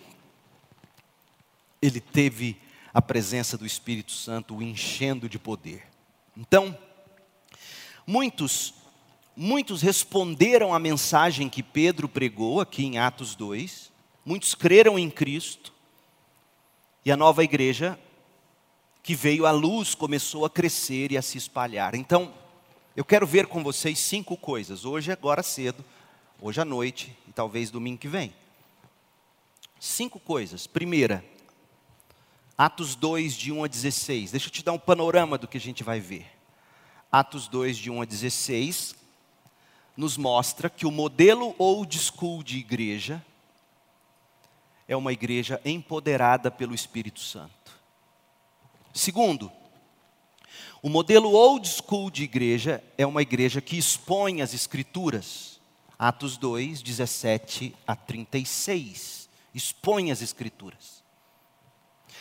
[1.80, 2.56] ele teve
[2.92, 5.84] a presença do Espírito Santo o enchendo de poder.
[6.36, 6.76] Então,
[8.06, 8.74] muitos,
[9.36, 13.92] muitos responderam à mensagem que Pedro pregou aqui em Atos 2,
[14.24, 15.72] muitos creram em Cristo,
[17.04, 17.98] e a nova igreja
[19.02, 21.94] que veio à luz começou a crescer e a se espalhar.
[21.94, 22.34] Então,
[22.94, 25.84] eu quero ver com vocês cinco coisas, hoje, agora cedo,
[26.40, 28.34] hoje à noite e talvez domingo que vem.
[29.80, 30.66] Cinco coisas.
[30.66, 31.24] Primeira,
[32.58, 34.32] Atos 2, de 1 a 16.
[34.32, 36.26] Deixa eu te dar um panorama do que a gente vai ver.
[37.10, 38.96] Atos 2, de 1 a 16,
[39.96, 43.24] nos mostra que o modelo old school de igreja
[44.88, 47.78] é uma igreja empoderada pelo Espírito Santo.
[48.92, 49.52] Segundo,
[50.82, 55.60] o modelo old school de igreja é uma igreja que expõe as escrituras.
[55.96, 59.28] Atos 2, 17 a 36.
[59.54, 61.06] Expõe as escrituras.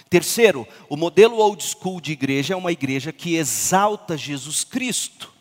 [0.09, 5.33] Terceiro, o modelo old school de igreja é uma igreja que exalta Jesus Cristo.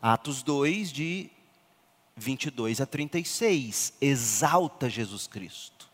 [0.00, 1.30] Atos 2, de
[2.16, 3.94] 22 a 36.
[4.00, 5.88] Exalta Jesus Cristo.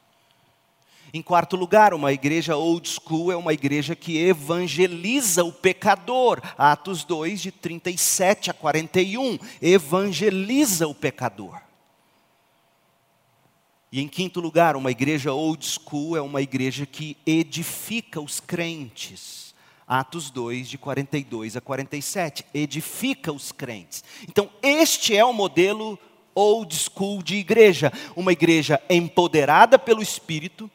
[1.14, 6.42] Em quarto lugar, uma igreja old school é uma igreja que evangeliza o pecador.
[6.58, 9.38] Atos 2, de 37 a 41.
[9.62, 11.65] Evangeliza o pecador.
[13.96, 19.54] E em quinto lugar, uma igreja old school é uma igreja que edifica os crentes.
[19.88, 22.44] Atos 2, de 42 a 47.
[22.52, 24.04] Edifica os crentes.
[24.28, 25.98] Então, este é o modelo
[26.34, 27.90] old school de igreja.
[28.14, 30.70] Uma igreja empoderada pelo Espírito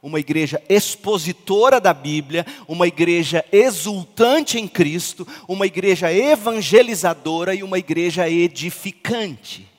[0.00, 7.78] uma igreja expositora da Bíblia, uma igreja exultante em Cristo, uma igreja evangelizadora e uma
[7.78, 9.69] igreja edificante.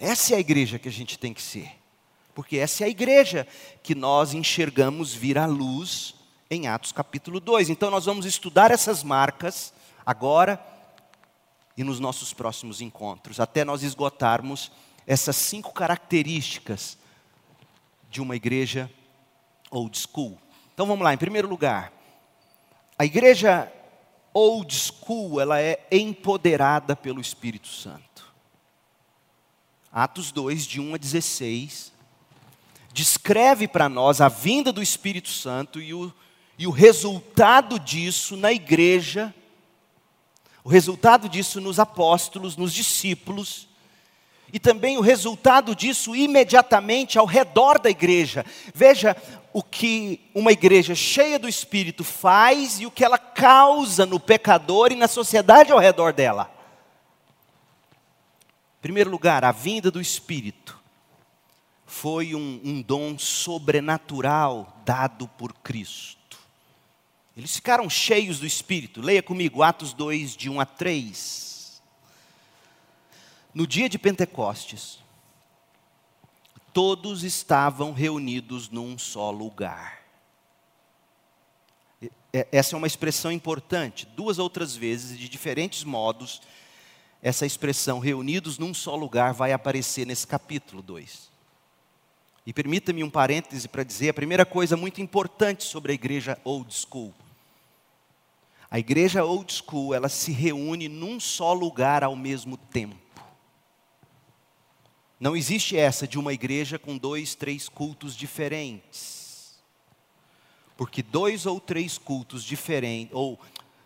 [0.00, 1.70] Essa é a igreja que a gente tem que ser,
[2.34, 3.46] porque essa é a igreja
[3.82, 6.14] que nós enxergamos vir à luz
[6.50, 7.68] em Atos capítulo 2.
[7.68, 9.74] Então nós vamos estudar essas marcas
[10.04, 10.58] agora
[11.76, 14.72] e nos nossos próximos encontros, até nós esgotarmos
[15.06, 16.96] essas cinco características
[18.10, 18.90] de uma igreja
[19.70, 20.38] old school.
[20.72, 21.92] Então vamos lá, em primeiro lugar,
[22.98, 23.70] a igreja
[24.32, 28.09] old school, ela é empoderada pelo Espírito Santo.
[29.92, 31.92] Atos 2, de 1 a 16,
[32.92, 36.12] descreve para nós a vinda do Espírito Santo e o,
[36.56, 39.34] e o resultado disso na igreja,
[40.62, 43.68] o resultado disso nos apóstolos, nos discípulos,
[44.52, 48.44] e também o resultado disso imediatamente ao redor da igreja.
[48.72, 49.16] Veja
[49.52, 54.92] o que uma igreja cheia do Espírito faz e o que ela causa no pecador
[54.92, 56.59] e na sociedade ao redor dela.
[58.80, 60.80] Primeiro lugar, a vinda do Espírito
[61.84, 66.38] foi um, um dom sobrenatural dado por Cristo.
[67.36, 69.00] Eles ficaram cheios do Espírito.
[69.00, 71.82] Leia comigo Atos 2, de 1 a 3.
[73.52, 74.98] No dia de Pentecostes,
[76.72, 80.00] todos estavam reunidos num só lugar.
[82.32, 84.06] Essa é uma expressão importante.
[84.06, 86.40] Duas outras vezes, de diferentes modos,
[87.22, 91.30] essa expressão reunidos num só lugar vai aparecer nesse capítulo 2.
[92.46, 96.72] E permita-me um parêntese para dizer a primeira coisa muito importante sobre a igreja old
[96.74, 97.14] school.
[98.70, 102.96] A igreja old school, ela se reúne num só lugar ao mesmo tempo.
[105.18, 109.60] Não existe essa de uma igreja com dois, três cultos diferentes.
[110.78, 113.38] Porque dois ou três cultos diferentes, ou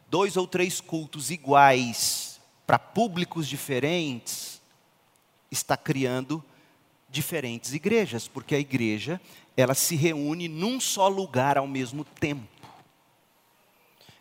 [0.08, 2.33] dois ou três cultos iguais
[2.66, 4.60] para públicos diferentes,
[5.50, 6.42] está criando
[7.08, 9.20] diferentes igrejas, porque a igreja,
[9.56, 12.48] ela se reúne num só lugar ao mesmo tempo.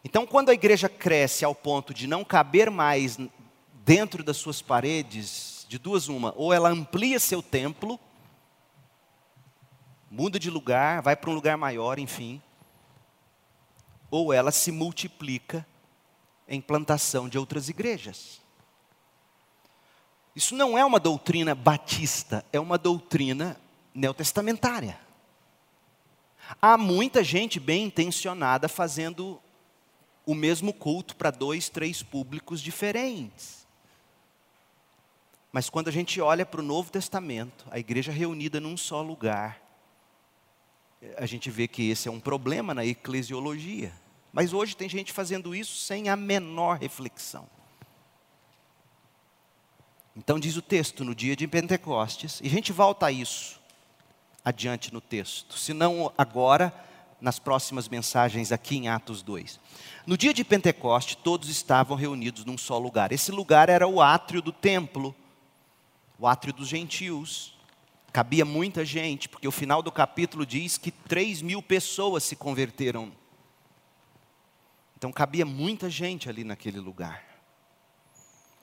[0.03, 3.17] Então, quando a igreja cresce ao ponto de não caber mais
[3.85, 7.99] dentro das suas paredes, de duas uma, ou ela amplia seu templo,
[10.11, 12.41] muda de lugar, vai para um lugar maior, enfim,
[14.11, 15.65] ou ela se multiplica
[16.53, 18.41] em plantação de outras igrejas.
[20.35, 23.59] Isso não é uma doutrina batista, é uma doutrina
[23.93, 24.99] neotestamentária.
[26.61, 29.39] Há muita gente bem intencionada fazendo
[30.25, 33.67] o mesmo culto para dois, três públicos diferentes.
[35.51, 39.61] Mas quando a gente olha para o Novo Testamento, a igreja reunida num só lugar,
[41.17, 43.93] a gente vê que esse é um problema na eclesiologia.
[44.33, 47.47] Mas hoje tem gente fazendo isso sem a menor reflexão.
[50.15, 53.61] Então diz o texto no dia de Pentecostes, e a gente volta a isso
[54.43, 56.73] adiante no texto, se não agora,
[57.21, 59.59] nas próximas mensagens aqui em Atos 2.
[60.05, 63.13] No dia de Pentecoste, todos estavam reunidos num só lugar.
[63.13, 65.15] Esse lugar era o átrio do templo,
[66.19, 67.57] o átrio dos gentios.
[68.11, 73.11] Cabia muita gente, porque o final do capítulo diz que 3 mil pessoas se converteram.
[75.03, 77.21] Então cabia muita gente ali naquele lugar.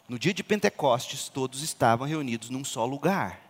[0.09, 3.43] No dia de Pentecostes, todos estavam reunidos num só lugar.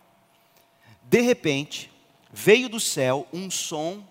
[1.03, 1.89] De repente,
[2.33, 4.05] veio do céu um som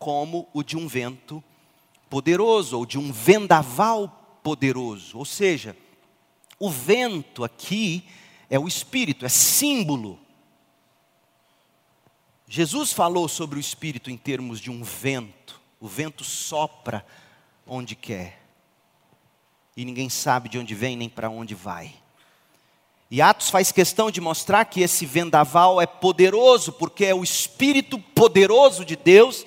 [0.00, 1.44] como o de um vento
[2.10, 5.16] poderoso, ou de um vendaval poderoso.
[5.16, 5.76] Ou seja,
[6.58, 8.04] o vento aqui
[8.50, 10.18] é o Espírito, é símbolo.
[12.48, 15.62] Jesus falou sobre o Espírito em termos de um vento.
[15.78, 17.06] O vento sopra
[17.66, 18.40] onde quer.
[19.76, 21.94] E ninguém sabe de onde vem nem para onde vai.
[23.10, 27.98] E Atos faz questão de mostrar que esse vendaval é poderoso, porque é o Espírito
[27.98, 29.46] poderoso de Deus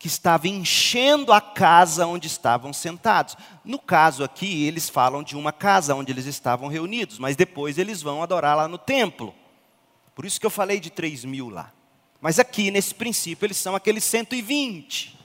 [0.00, 3.36] que estava enchendo a casa onde estavam sentados.
[3.62, 8.00] No caso aqui, eles falam de uma casa onde eles estavam reunidos, mas depois eles
[8.00, 9.34] vão adorar lá no templo.
[10.14, 11.70] Por isso que eu falei de 3 mil lá.
[12.18, 15.19] Mas aqui, nesse princípio, eles são aqueles 120.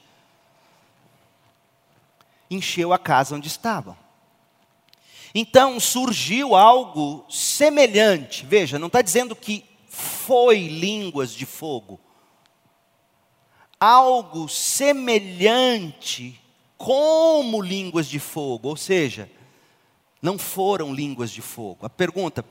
[2.50, 3.98] Encheu a casa onde estavam.
[5.34, 8.46] Então surgiu algo semelhante.
[8.46, 12.00] Veja, não está dizendo que foi línguas de fogo
[13.80, 16.42] algo semelhante
[16.78, 19.30] como línguas de fogo, ou seja,
[20.22, 21.86] não foram línguas de fogo.
[21.86, 22.44] A pergunta,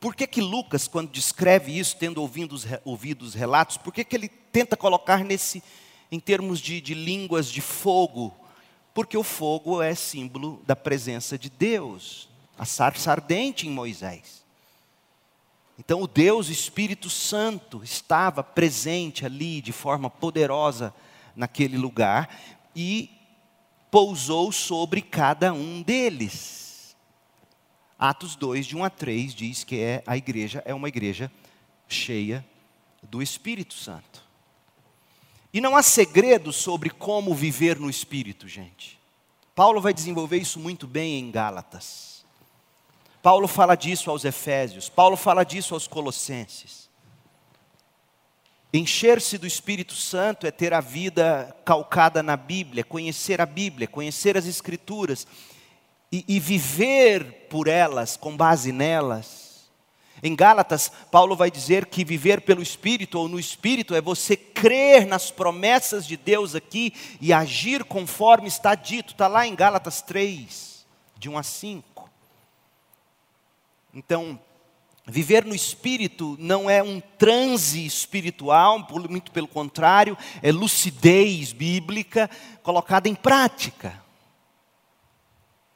[0.00, 4.04] por que, que Lucas, quando descreve isso, tendo ouvido os, ouvido os relatos, por que,
[4.04, 5.62] que ele tenta colocar nesse,
[6.10, 8.34] em termos de, de línguas de fogo?
[8.94, 12.28] Porque o fogo é símbolo da presença de Deus,
[12.58, 14.44] a sarça ardente em Moisés.
[15.78, 20.92] Então, o Deus Espírito Santo estava presente ali de forma poderosa
[21.36, 22.28] naquele lugar
[22.74, 23.10] e
[23.90, 26.96] pousou sobre cada um deles.
[27.96, 31.30] Atos 2, de 1 a 3, diz que é, a igreja é uma igreja
[31.88, 32.44] cheia
[33.02, 34.27] do Espírito Santo.
[35.52, 38.98] E não há segredo sobre como viver no Espírito, gente.
[39.54, 42.24] Paulo vai desenvolver isso muito bem em Gálatas.
[43.22, 46.88] Paulo fala disso aos Efésios, Paulo fala disso aos Colossenses.
[48.72, 54.36] Encher-se do Espírito Santo é ter a vida calcada na Bíblia, conhecer a Bíblia, conhecer
[54.36, 55.26] as Escrituras
[56.12, 59.47] e, e viver por elas, com base nelas.
[60.22, 65.06] Em Gálatas, Paulo vai dizer que viver pelo Espírito ou no Espírito é você crer
[65.06, 69.12] nas promessas de Deus aqui e agir conforme está dito.
[69.12, 72.10] Está lá em Gálatas 3, de 1 a 5.
[73.94, 74.38] Então,
[75.06, 82.28] viver no Espírito não é um transe espiritual, muito pelo contrário, é lucidez bíblica
[82.62, 84.02] colocada em prática.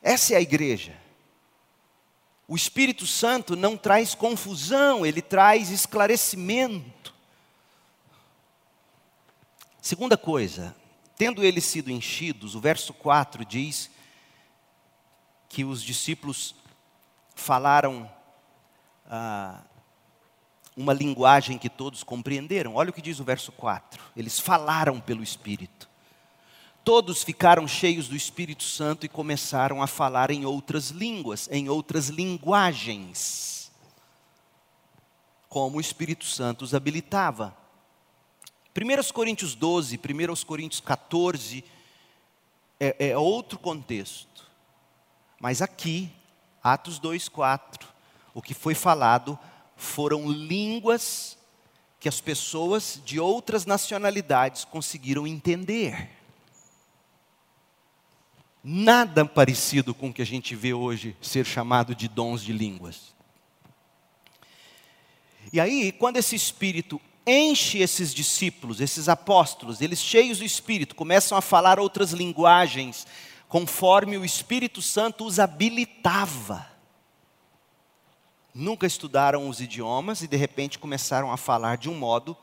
[0.02, 1.01] Essa é a igreja.
[2.52, 7.14] O Espírito Santo não traz confusão, ele traz esclarecimento.
[9.80, 10.76] Segunda coisa,
[11.16, 13.90] tendo eles sido enchidos, o verso 4 diz
[15.48, 16.54] que os discípulos
[17.34, 18.06] falaram
[19.06, 19.62] ah,
[20.76, 22.74] uma linguagem que todos compreenderam.
[22.74, 23.98] Olha o que diz o verso 4.
[24.14, 25.88] Eles falaram pelo Espírito.
[26.84, 32.08] Todos ficaram cheios do Espírito Santo e começaram a falar em outras línguas, em outras
[32.08, 33.70] linguagens,
[35.48, 37.56] como o Espírito Santo os habilitava.
[38.76, 41.64] 1 Coríntios 12, 1 Coríntios 14
[42.80, 44.50] é, é outro contexto,
[45.38, 46.10] mas aqui,
[46.60, 47.88] Atos 2, 4,
[48.34, 49.38] o que foi falado
[49.76, 51.38] foram línguas
[52.00, 56.21] que as pessoas de outras nacionalidades conseguiram entender
[58.62, 63.12] nada parecido com o que a gente vê hoje ser chamado de dons de línguas.
[65.52, 71.36] E aí, quando esse Espírito enche esses discípulos, esses apóstolos, eles cheios do Espírito, começam
[71.36, 73.06] a falar outras linguagens,
[73.48, 76.66] conforme o Espírito Santo os habilitava.
[78.54, 82.36] Nunca estudaram os idiomas e de repente começaram a falar de um modo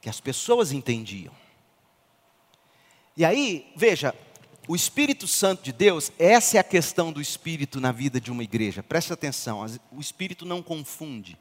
[0.00, 1.32] que as pessoas entendiam.
[3.16, 4.14] E aí, veja,
[4.68, 8.44] o Espírito Santo de Deus, essa é a questão do Espírito na vida de uma
[8.44, 8.82] igreja.
[8.82, 11.38] Preste atenção, o Espírito não confunde,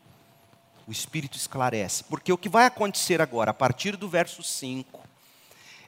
[0.87, 2.05] o Espírito esclarece.
[2.05, 5.01] Porque o que vai acontecer agora, a partir do verso 5,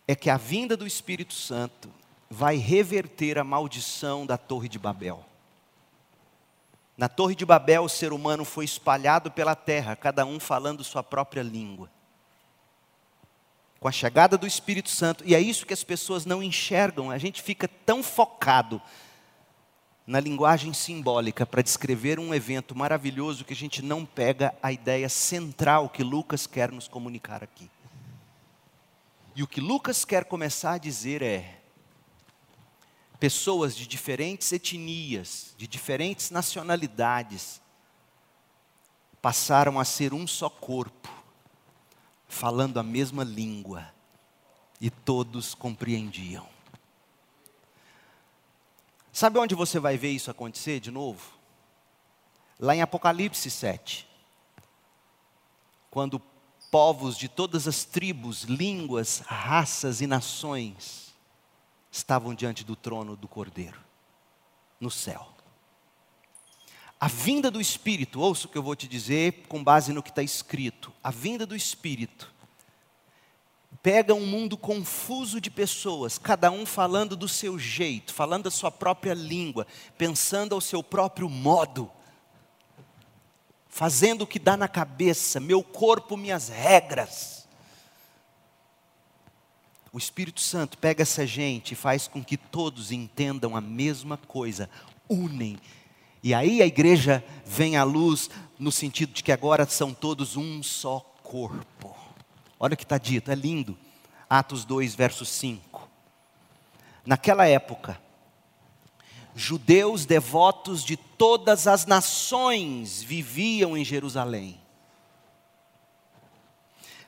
[0.05, 1.89] é que a vinda do Espírito Santo
[2.29, 5.25] vai reverter a maldição da Torre de Babel.
[6.97, 11.01] Na Torre de Babel, o ser humano foi espalhado pela terra, cada um falando sua
[11.01, 11.89] própria língua
[13.79, 17.17] com a chegada do Espírito Santo, e é isso que as pessoas não enxergam, a
[17.17, 18.81] gente fica tão focado
[20.05, 25.07] na linguagem simbólica para descrever um evento maravilhoso que a gente não pega a ideia
[25.07, 27.69] central que Lucas quer nos comunicar aqui.
[29.35, 31.61] E o que Lucas quer começar a dizer é:
[33.19, 37.61] pessoas de diferentes etnias, de diferentes nacionalidades,
[39.21, 41.18] passaram a ser um só corpo
[42.29, 43.91] falando a mesma língua,
[44.79, 46.47] e todos compreendiam.
[49.11, 51.33] Sabe onde você vai ver isso acontecer de novo?
[52.57, 54.07] Lá em Apocalipse 7.
[55.91, 56.21] Quando
[56.71, 61.13] povos de todas as tribos, línguas, raças e nações
[61.91, 63.81] estavam diante do trono do Cordeiro,
[64.79, 65.27] no céu.
[66.99, 70.09] A vinda do Espírito, ouça o que eu vou te dizer com base no que
[70.09, 70.91] está escrito.
[71.01, 72.29] A vinda do Espírito
[73.81, 78.69] pega um mundo confuso de pessoas, cada um falando do seu jeito, falando a sua
[78.69, 79.65] própria língua,
[79.97, 81.89] pensando ao seu próprio modo,
[83.69, 87.47] fazendo o que dá na cabeça, meu corpo, minhas regras.
[89.93, 94.69] O Espírito Santo pega essa gente e faz com que todos entendam a mesma coisa,
[95.07, 95.57] unem
[96.21, 100.61] e aí a igreja vem à luz no sentido de que agora são todos um
[100.61, 101.95] só corpo.
[102.59, 103.77] Olha o que está dito, é lindo.
[104.29, 105.89] Atos 2, verso 5.
[107.05, 107.99] Naquela época,
[109.33, 114.59] judeus devotos de todas as nações viviam em Jerusalém.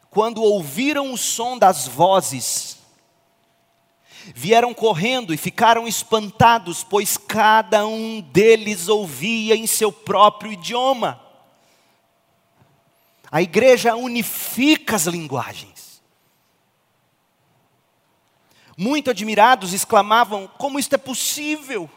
[0.10, 2.81] Quando ouviram o som das vozes,
[4.36, 11.22] vieram correndo e ficaram espantados, pois cada um deles ouvia em seu próprio idioma.
[13.32, 16.02] A igreja unifica as linguagens.
[18.78, 21.90] Muito admirados exclamavam: como isto é possível?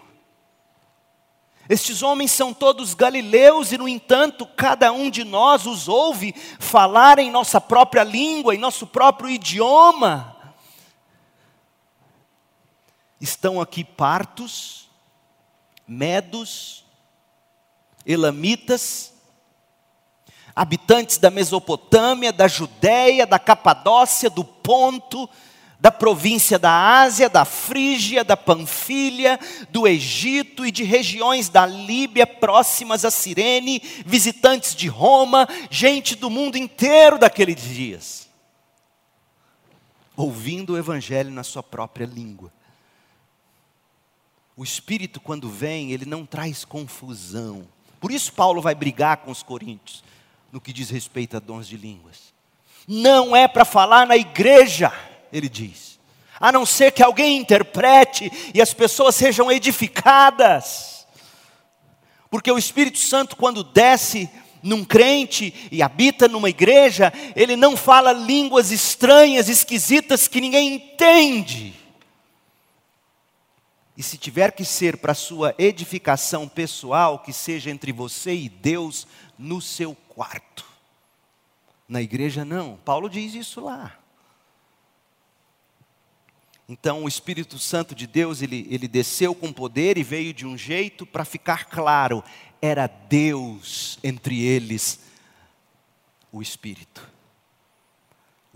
[1.68, 7.18] Estes homens são todos galileus e, no entanto, cada um de nós os ouve falar
[7.18, 10.33] em nossa própria língua, em nosso próprio idioma.
[13.24, 14.90] Estão aqui partos,
[15.88, 16.84] medos,
[18.04, 19.14] elamitas,
[20.54, 25.26] habitantes da Mesopotâmia, da Judéia, da Capadócia, do Ponto,
[25.80, 26.70] da província da
[27.00, 33.80] Ásia, da Frígia, da Panfilha, do Egito e de regiões da Líbia próximas a Cirene,
[34.04, 38.28] visitantes de Roma, gente do mundo inteiro daqueles dias,
[40.14, 42.52] ouvindo o Evangelho na sua própria língua.
[44.56, 47.66] O Espírito, quando vem, ele não traz confusão.
[48.00, 50.04] Por isso, Paulo vai brigar com os coríntios
[50.52, 52.32] no que diz respeito a dons de línguas.
[52.86, 54.92] Não é para falar na igreja
[55.32, 55.98] ele diz.
[56.38, 61.06] A não ser que alguém interprete e as pessoas sejam edificadas.
[62.30, 64.28] Porque o Espírito Santo, quando desce
[64.62, 71.74] num crente e habita numa igreja, ele não fala línguas estranhas, esquisitas que ninguém entende.
[73.96, 79.06] E se tiver que ser para sua edificação pessoal, que seja entre você e Deus
[79.38, 80.64] no seu quarto.
[81.88, 82.76] Na igreja não.
[82.84, 83.96] Paulo diz isso lá.
[86.68, 90.58] Então o Espírito Santo de Deus, ele, ele desceu com poder e veio de um
[90.58, 92.24] jeito para ficar claro:
[92.60, 94.98] era Deus entre eles,
[96.32, 97.13] o Espírito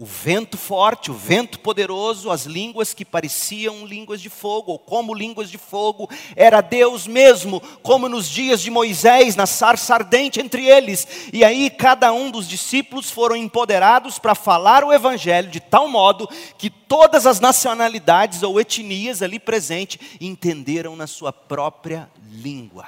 [0.00, 5.12] o vento forte, o vento poderoso, as línguas que pareciam línguas de fogo, ou como
[5.12, 10.64] línguas de fogo, era Deus mesmo, como nos dias de Moisés, na sarça ardente entre
[10.64, 11.28] eles.
[11.32, 16.28] E aí cada um dos discípulos foram empoderados para falar o evangelho de tal modo
[16.56, 22.86] que todas as nacionalidades ou etnias ali presentes entenderam na sua própria língua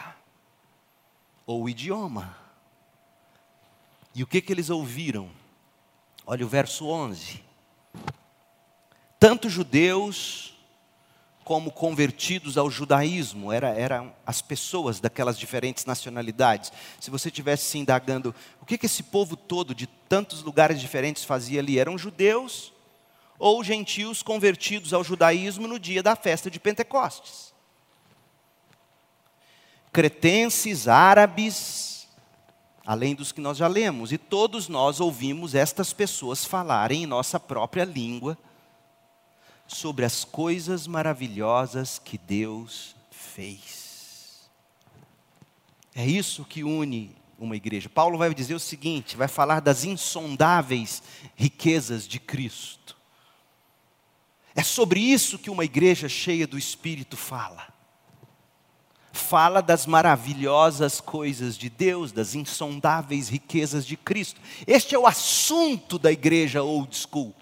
[1.44, 2.36] ou idioma.
[4.14, 5.39] E o que que eles ouviram?
[6.32, 7.42] Olha o verso 11.
[9.18, 10.54] Tanto judeus
[11.42, 16.72] como convertidos ao judaísmo, eram era as pessoas daquelas diferentes nacionalidades.
[17.00, 21.24] Se você estivesse se indagando, o que, que esse povo todo de tantos lugares diferentes
[21.24, 21.80] fazia ali?
[21.80, 22.72] Eram judeus
[23.36, 27.52] ou gentios convertidos ao judaísmo no dia da festa de Pentecostes.
[29.92, 31.89] Cretenses, árabes,
[32.90, 37.38] além dos que nós já lemos, e todos nós ouvimos estas pessoas falarem em nossa
[37.38, 38.36] própria língua
[39.64, 44.50] sobre as coisas maravilhosas que Deus fez.
[45.94, 47.88] É isso que une uma igreja.
[47.88, 51.00] Paulo vai dizer o seguinte: vai falar das insondáveis
[51.36, 52.96] riquezas de Cristo.
[54.52, 57.72] É sobre isso que uma igreja cheia do Espírito fala
[59.12, 64.40] fala das maravilhosas coisas de Deus, das insondáveis riquezas de Cristo.
[64.66, 67.34] Este é o assunto da igreja old school.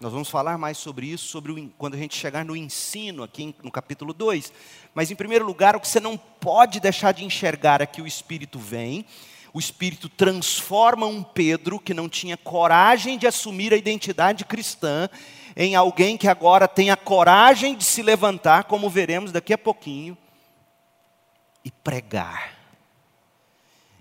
[0.00, 3.52] Nós vamos falar mais sobre isso sobre o, quando a gente chegar no ensino, aqui
[3.64, 4.52] no capítulo 2.
[4.94, 8.06] Mas, em primeiro lugar, o que você não pode deixar de enxergar é que o
[8.06, 9.04] Espírito vem,
[9.52, 15.10] o Espírito transforma um Pedro que não tinha coragem de assumir a identidade cristã,
[15.60, 20.16] em alguém que agora tem a coragem de se levantar, como veremos daqui a pouquinho,
[21.64, 22.56] e pregar.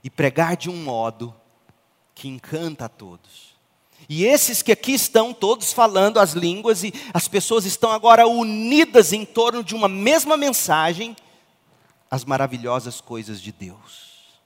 [0.04, 1.34] E pregar de um modo
[2.14, 3.58] que encanta a todos.
[4.08, 9.12] E esses que aqui estão todos falando as línguas e as pessoas estão agora unidas
[9.12, 11.16] em torno de uma mesma mensagem,
[12.10, 14.38] as maravilhosas coisas de Deus.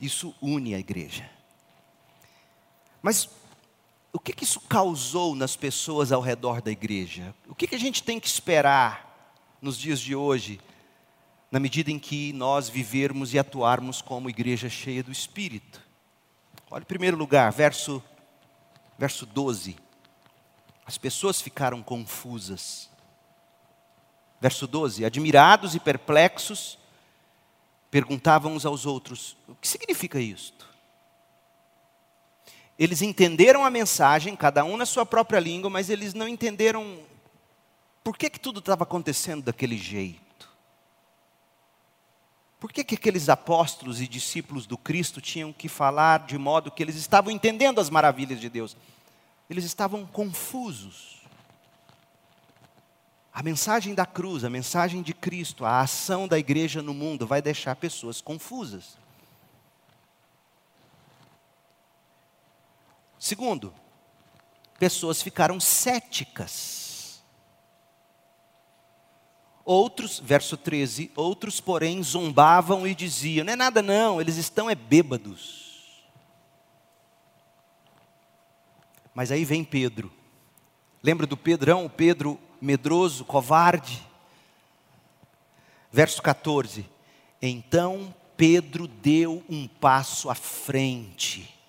[0.00, 1.28] Isso une a igreja.
[3.02, 3.28] Mas
[4.12, 7.34] o que, que isso causou nas pessoas ao redor da igreja?
[7.48, 10.60] O que, que a gente tem que esperar nos dias de hoje,
[11.50, 15.80] na medida em que nós vivermos e atuarmos como igreja cheia do Espírito?
[16.70, 18.02] Olha, em primeiro lugar, verso,
[18.98, 19.76] verso 12.
[20.84, 22.90] As pessoas ficaram confusas.
[24.40, 26.78] Verso 12: Admirados e perplexos,
[27.90, 30.69] perguntavam uns aos outros: O que significa isto?
[32.80, 36.98] Eles entenderam a mensagem, cada um na sua própria língua, mas eles não entenderam
[38.02, 40.48] Por que, que tudo estava acontecendo daquele jeito?
[42.58, 46.82] Por que, que aqueles apóstolos e discípulos do Cristo tinham que falar de modo que
[46.82, 48.74] eles estavam entendendo as maravilhas de Deus?
[49.50, 51.20] Eles estavam confusos.
[53.30, 57.42] A mensagem da cruz, a mensagem de Cristo, a ação da igreja no mundo vai
[57.42, 58.96] deixar pessoas confusas.
[63.20, 63.74] Segundo,
[64.78, 67.22] pessoas ficaram céticas.
[69.62, 74.74] Outros, verso 13, outros, porém, zombavam e diziam: não é nada, não, eles estão é
[74.74, 76.00] bêbados.
[79.14, 80.10] Mas aí vem Pedro.
[81.02, 84.02] Lembra do Pedrão, o Pedro medroso, covarde?
[85.92, 86.88] Verso 14:
[87.42, 91.59] Então Pedro deu um passo à frente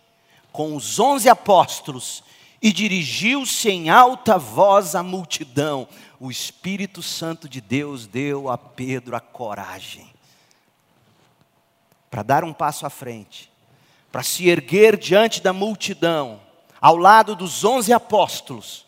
[0.52, 2.24] com os onze apóstolos
[2.62, 5.88] e dirigiu-se em alta voz à multidão.
[6.20, 10.12] O Espírito Santo de Deus deu a Pedro a coragem
[12.10, 13.50] para dar um passo à frente,
[14.12, 16.42] para se erguer diante da multidão,
[16.82, 18.86] ao lado dos onze apóstolos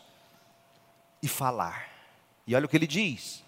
[1.22, 1.88] e falar.
[2.46, 3.42] E olha o que ele diz: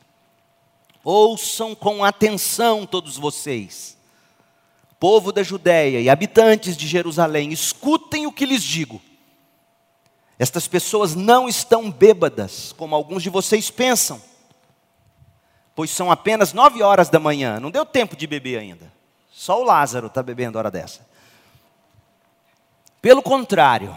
[1.04, 3.95] ouçam com atenção todos vocês
[4.98, 9.00] povo da Judéia e habitantes de Jerusalém, escutem o que lhes digo.
[10.38, 14.20] Estas pessoas não estão bêbadas, como alguns de vocês pensam,
[15.74, 18.92] pois são apenas nove horas da manhã, não deu tempo de beber ainda.
[19.30, 21.06] Só o Lázaro está bebendo hora dessa.
[23.00, 23.96] Pelo contrário,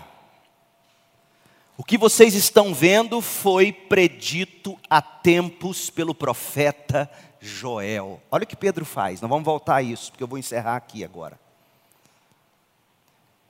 [1.78, 7.10] o que vocês estão vendo foi predito há tempos pelo profeta
[7.40, 8.22] Joel.
[8.30, 11.04] Olha o que Pedro faz, nós vamos voltar a isso, porque eu vou encerrar aqui
[11.04, 11.40] agora.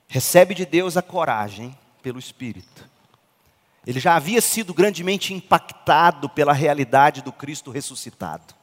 [0.08, 2.88] Recebe de Deus a coragem pelo Espírito.
[3.86, 8.54] Ele já havia sido grandemente impactado pela realidade do Cristo ressuscitado.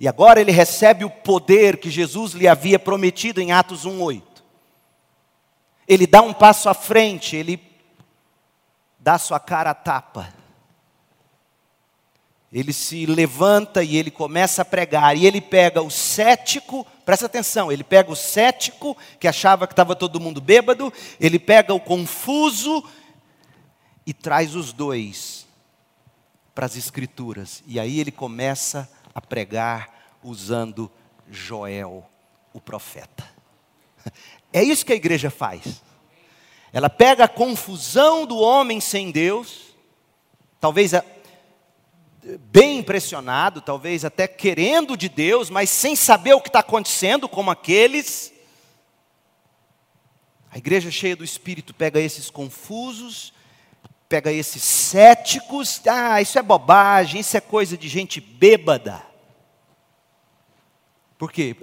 [0.00, 4.22] E agora ele recebe o poder que Jesus lhe havia prometido em Atos 1:8.
[5.86, 7.60] Ele dá um passo à frente, ele
[8.98, 10.37] dá sua cara a tapa
[12.52, 17.70] ele se levanta e ele começa a pregar, e ele pega o cético, presta atenção,
[17.70, 22.82] ele pega o cético, que achava que estava todo mundo bêbado, ele pega o confuso
[24.06, 25.46] e traz os dois
[26.54, 30.90] para as Escrituras, e aí ele começa a pregar usando
[31.30, 32.08] Joel,
[32.52, 33.28] o profeta.
[34.52, 35.82] É isso que a igreja faz.
[36.72, 39.74] Ela pega a confusão do homem sem Deus,
[40.58, 41.04] talvez a
[42.36, 47.50] bem impressionado, talvez até querendo de Deus, mas sem saber o que está acontecendo, como
[47.50, 48.32] aqueles.
[50.50, 53.32] A igreja cheia do Espírito pega esses confusos,
[54.08, 59.02] pega esses céticos, ah, isso é bobagem, isso é coisa de gente bêbada.
[61.16, 61.56] Porque,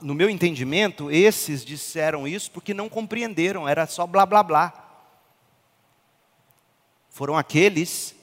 [0.00, 4.80] no meu entendimento, esses disseram isso porque não compreenderam, era só blá blá blá.
[7.10, 8.14] Foram aqueles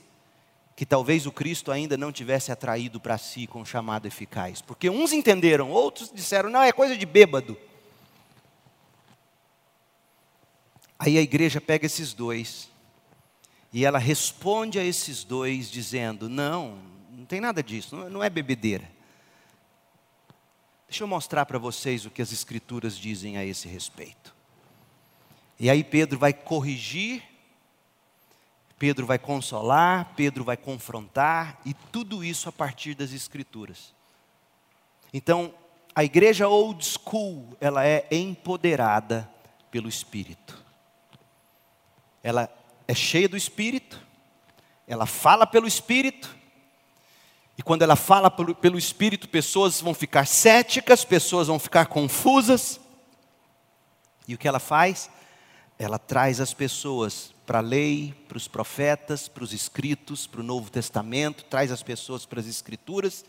[0.82, 4.64] que talvez o Cristo ainda não tivesse atraído para si com o chamado eficaz.
[4.64, 7.56] Porque uns entenderam, outros disseram, não, é coisa de bêbado.
[10.98, 12.68] Aí a igreja pega esses dois
[13.72, 16.80] e ela responde a esses dois dizendo: Não,
[17.12, 18.92] não tem nada disso, não é bebedeira.
[20.90, 24.34] Deixa eu mostrar para vocês o que as Escrituras dizem a esse respeito.
[25.60, 27.22] E aí Pedro vai corrigir
[28.82, 33.94] Pedro vai consolar, Pedro vai confrontar, e tudo isso a partir das Escrituras.
[35.14, 35.54] Então,
[35.94, 39.30] a igreja old school, ela é empoderada
[39.70, 40.66] pelo Espírito.
[42.24, 42.50] Ela
[42.88, 44.04] é cheia do Espírito,
[44.88, 46.36] ela fala pelo Espírito,
[47.56, 52.82] e quando ela fala pelo, Espírito, pessoas vão ficar céticas, pessoas vão ficar confusas,
[54.28, 55.08] e o que ela faz?
[55.78, 60.44] Ela traz as pessoas para a lei, para os profetas, para os escritos, para o
[60.44, 63.26] Novo Testamento, traz as pessoas para as Escrituras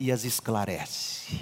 [0.00, 1.40] e as esclarece.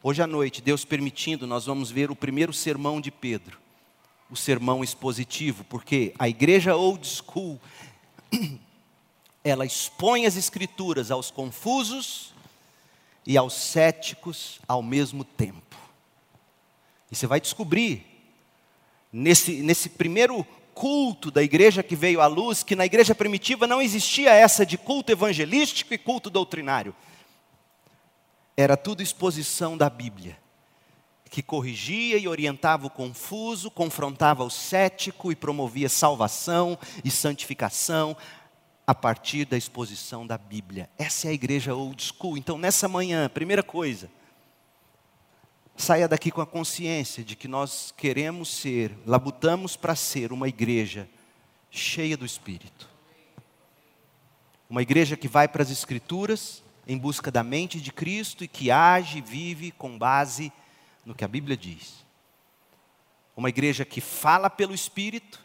[0.00, 3.58] Hoje à noite, Deus permitindo, nós vamos ver o primeiro sermão de Pedro,
[4.30, 7.60] o sermão expositivo, porque a igreja old school,
[9.42, 12.32] ela expõe as Escrituras aos confusos
[13.26, 15.76] e aos céticos ao mesmo tempo.
[17.10, 18.06] E você vai descobrir,
[19.12, 23.82] nesse, nesse primeiro culto da igreja que veio à luz, que na igreja primitiva não
[23.82, 26.94] existia essa de culto evangelístico e culto doutrinário.
[28.56, 30.36] Era tudo exposição da Bíblia,
[31.30, 38.16] que corrigia e orientava o confuso, confrontava o cético e promovia salvação e santificação
[38.86, 40.90] a partir da exposição da Bíblia.
[40.98, 42.36] Essa é a igreja old school.
[42.36, 44.10] Então, nessa manhã, primeira coisa,
[45.80, 51.08] saia daqui com a consciência de que nós queremos ser, labutamos para ser uma igreja
[51.70, 52.88] cheia do Espírito.
[54.68, 58.70] Uma igreja que vai para as Escrituras em busca da mente de Cristo e que
[58.70, 60.52] age e vive com base
[61.04, 62.04] no que a Bíblia diz.
[63.34, 65.40] Uma igreja que fala pelo Espírito,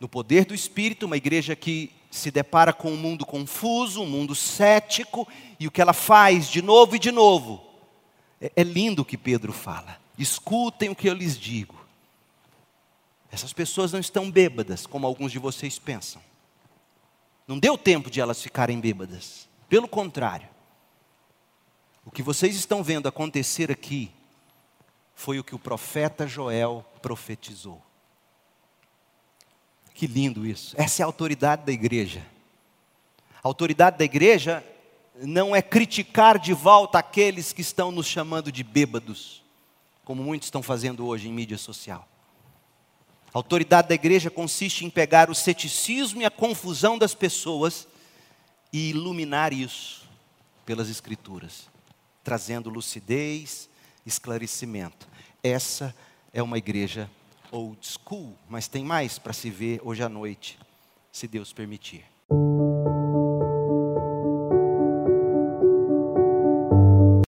[0.00, 4.34] no poder do Espírito, uma igreja que se depara com um mundo confuso, um mundo
[4.34, 5.26] cético,
[5.60, 7.67] e o que ela faz de novo e de novo.
[8.40, 10.00] É, é lindo o que Pedro fala.
[10.18, 11.78] Escutem o que eu lhes digo.
[13.30, 16.22] Essas pessoas não estão bêbadas, como alguns de vocês pensam.
[17.46, 19.48] Não deu tempo de elas ficarem bêbadas.
[19.68, 20.48] Pelo contrário.
[22.04, 24.10] O que vocês estão vendo acontecer aqui
[25.14, 27.82] foi o que o profeta Joel profetizou.
[29.92, 30.74] Que lindo isso.
[30.78, 32.24] Essa é a autoridade da igreja.
[33.42, 34.64] A autoridade da igreja
[35.22, 39.42] não é criticar de volta aqueles que estão nos chamando de bêbados,
[40.04, 42.08] como muitos estão fazendo hoje em mídia social.
[43.32, 47.86] A autoridade da igreja consiste em pegar o ceticismo e a confusão das pessoas
[48.72, 50.08] e iluminar isso
[50.64, 51.68] pelas Escrituras,
[52.22, 53.68] trazendo lucidez,
[54.06, 55.08] esclarecimento.
[55.42, 55.94] Essa
[56.32, 57.10] é uma igreja
[57.50, 60.58] old school, mas tem mais para se ver hoje à noite,
[61.10, 62.04] se Deus permitir.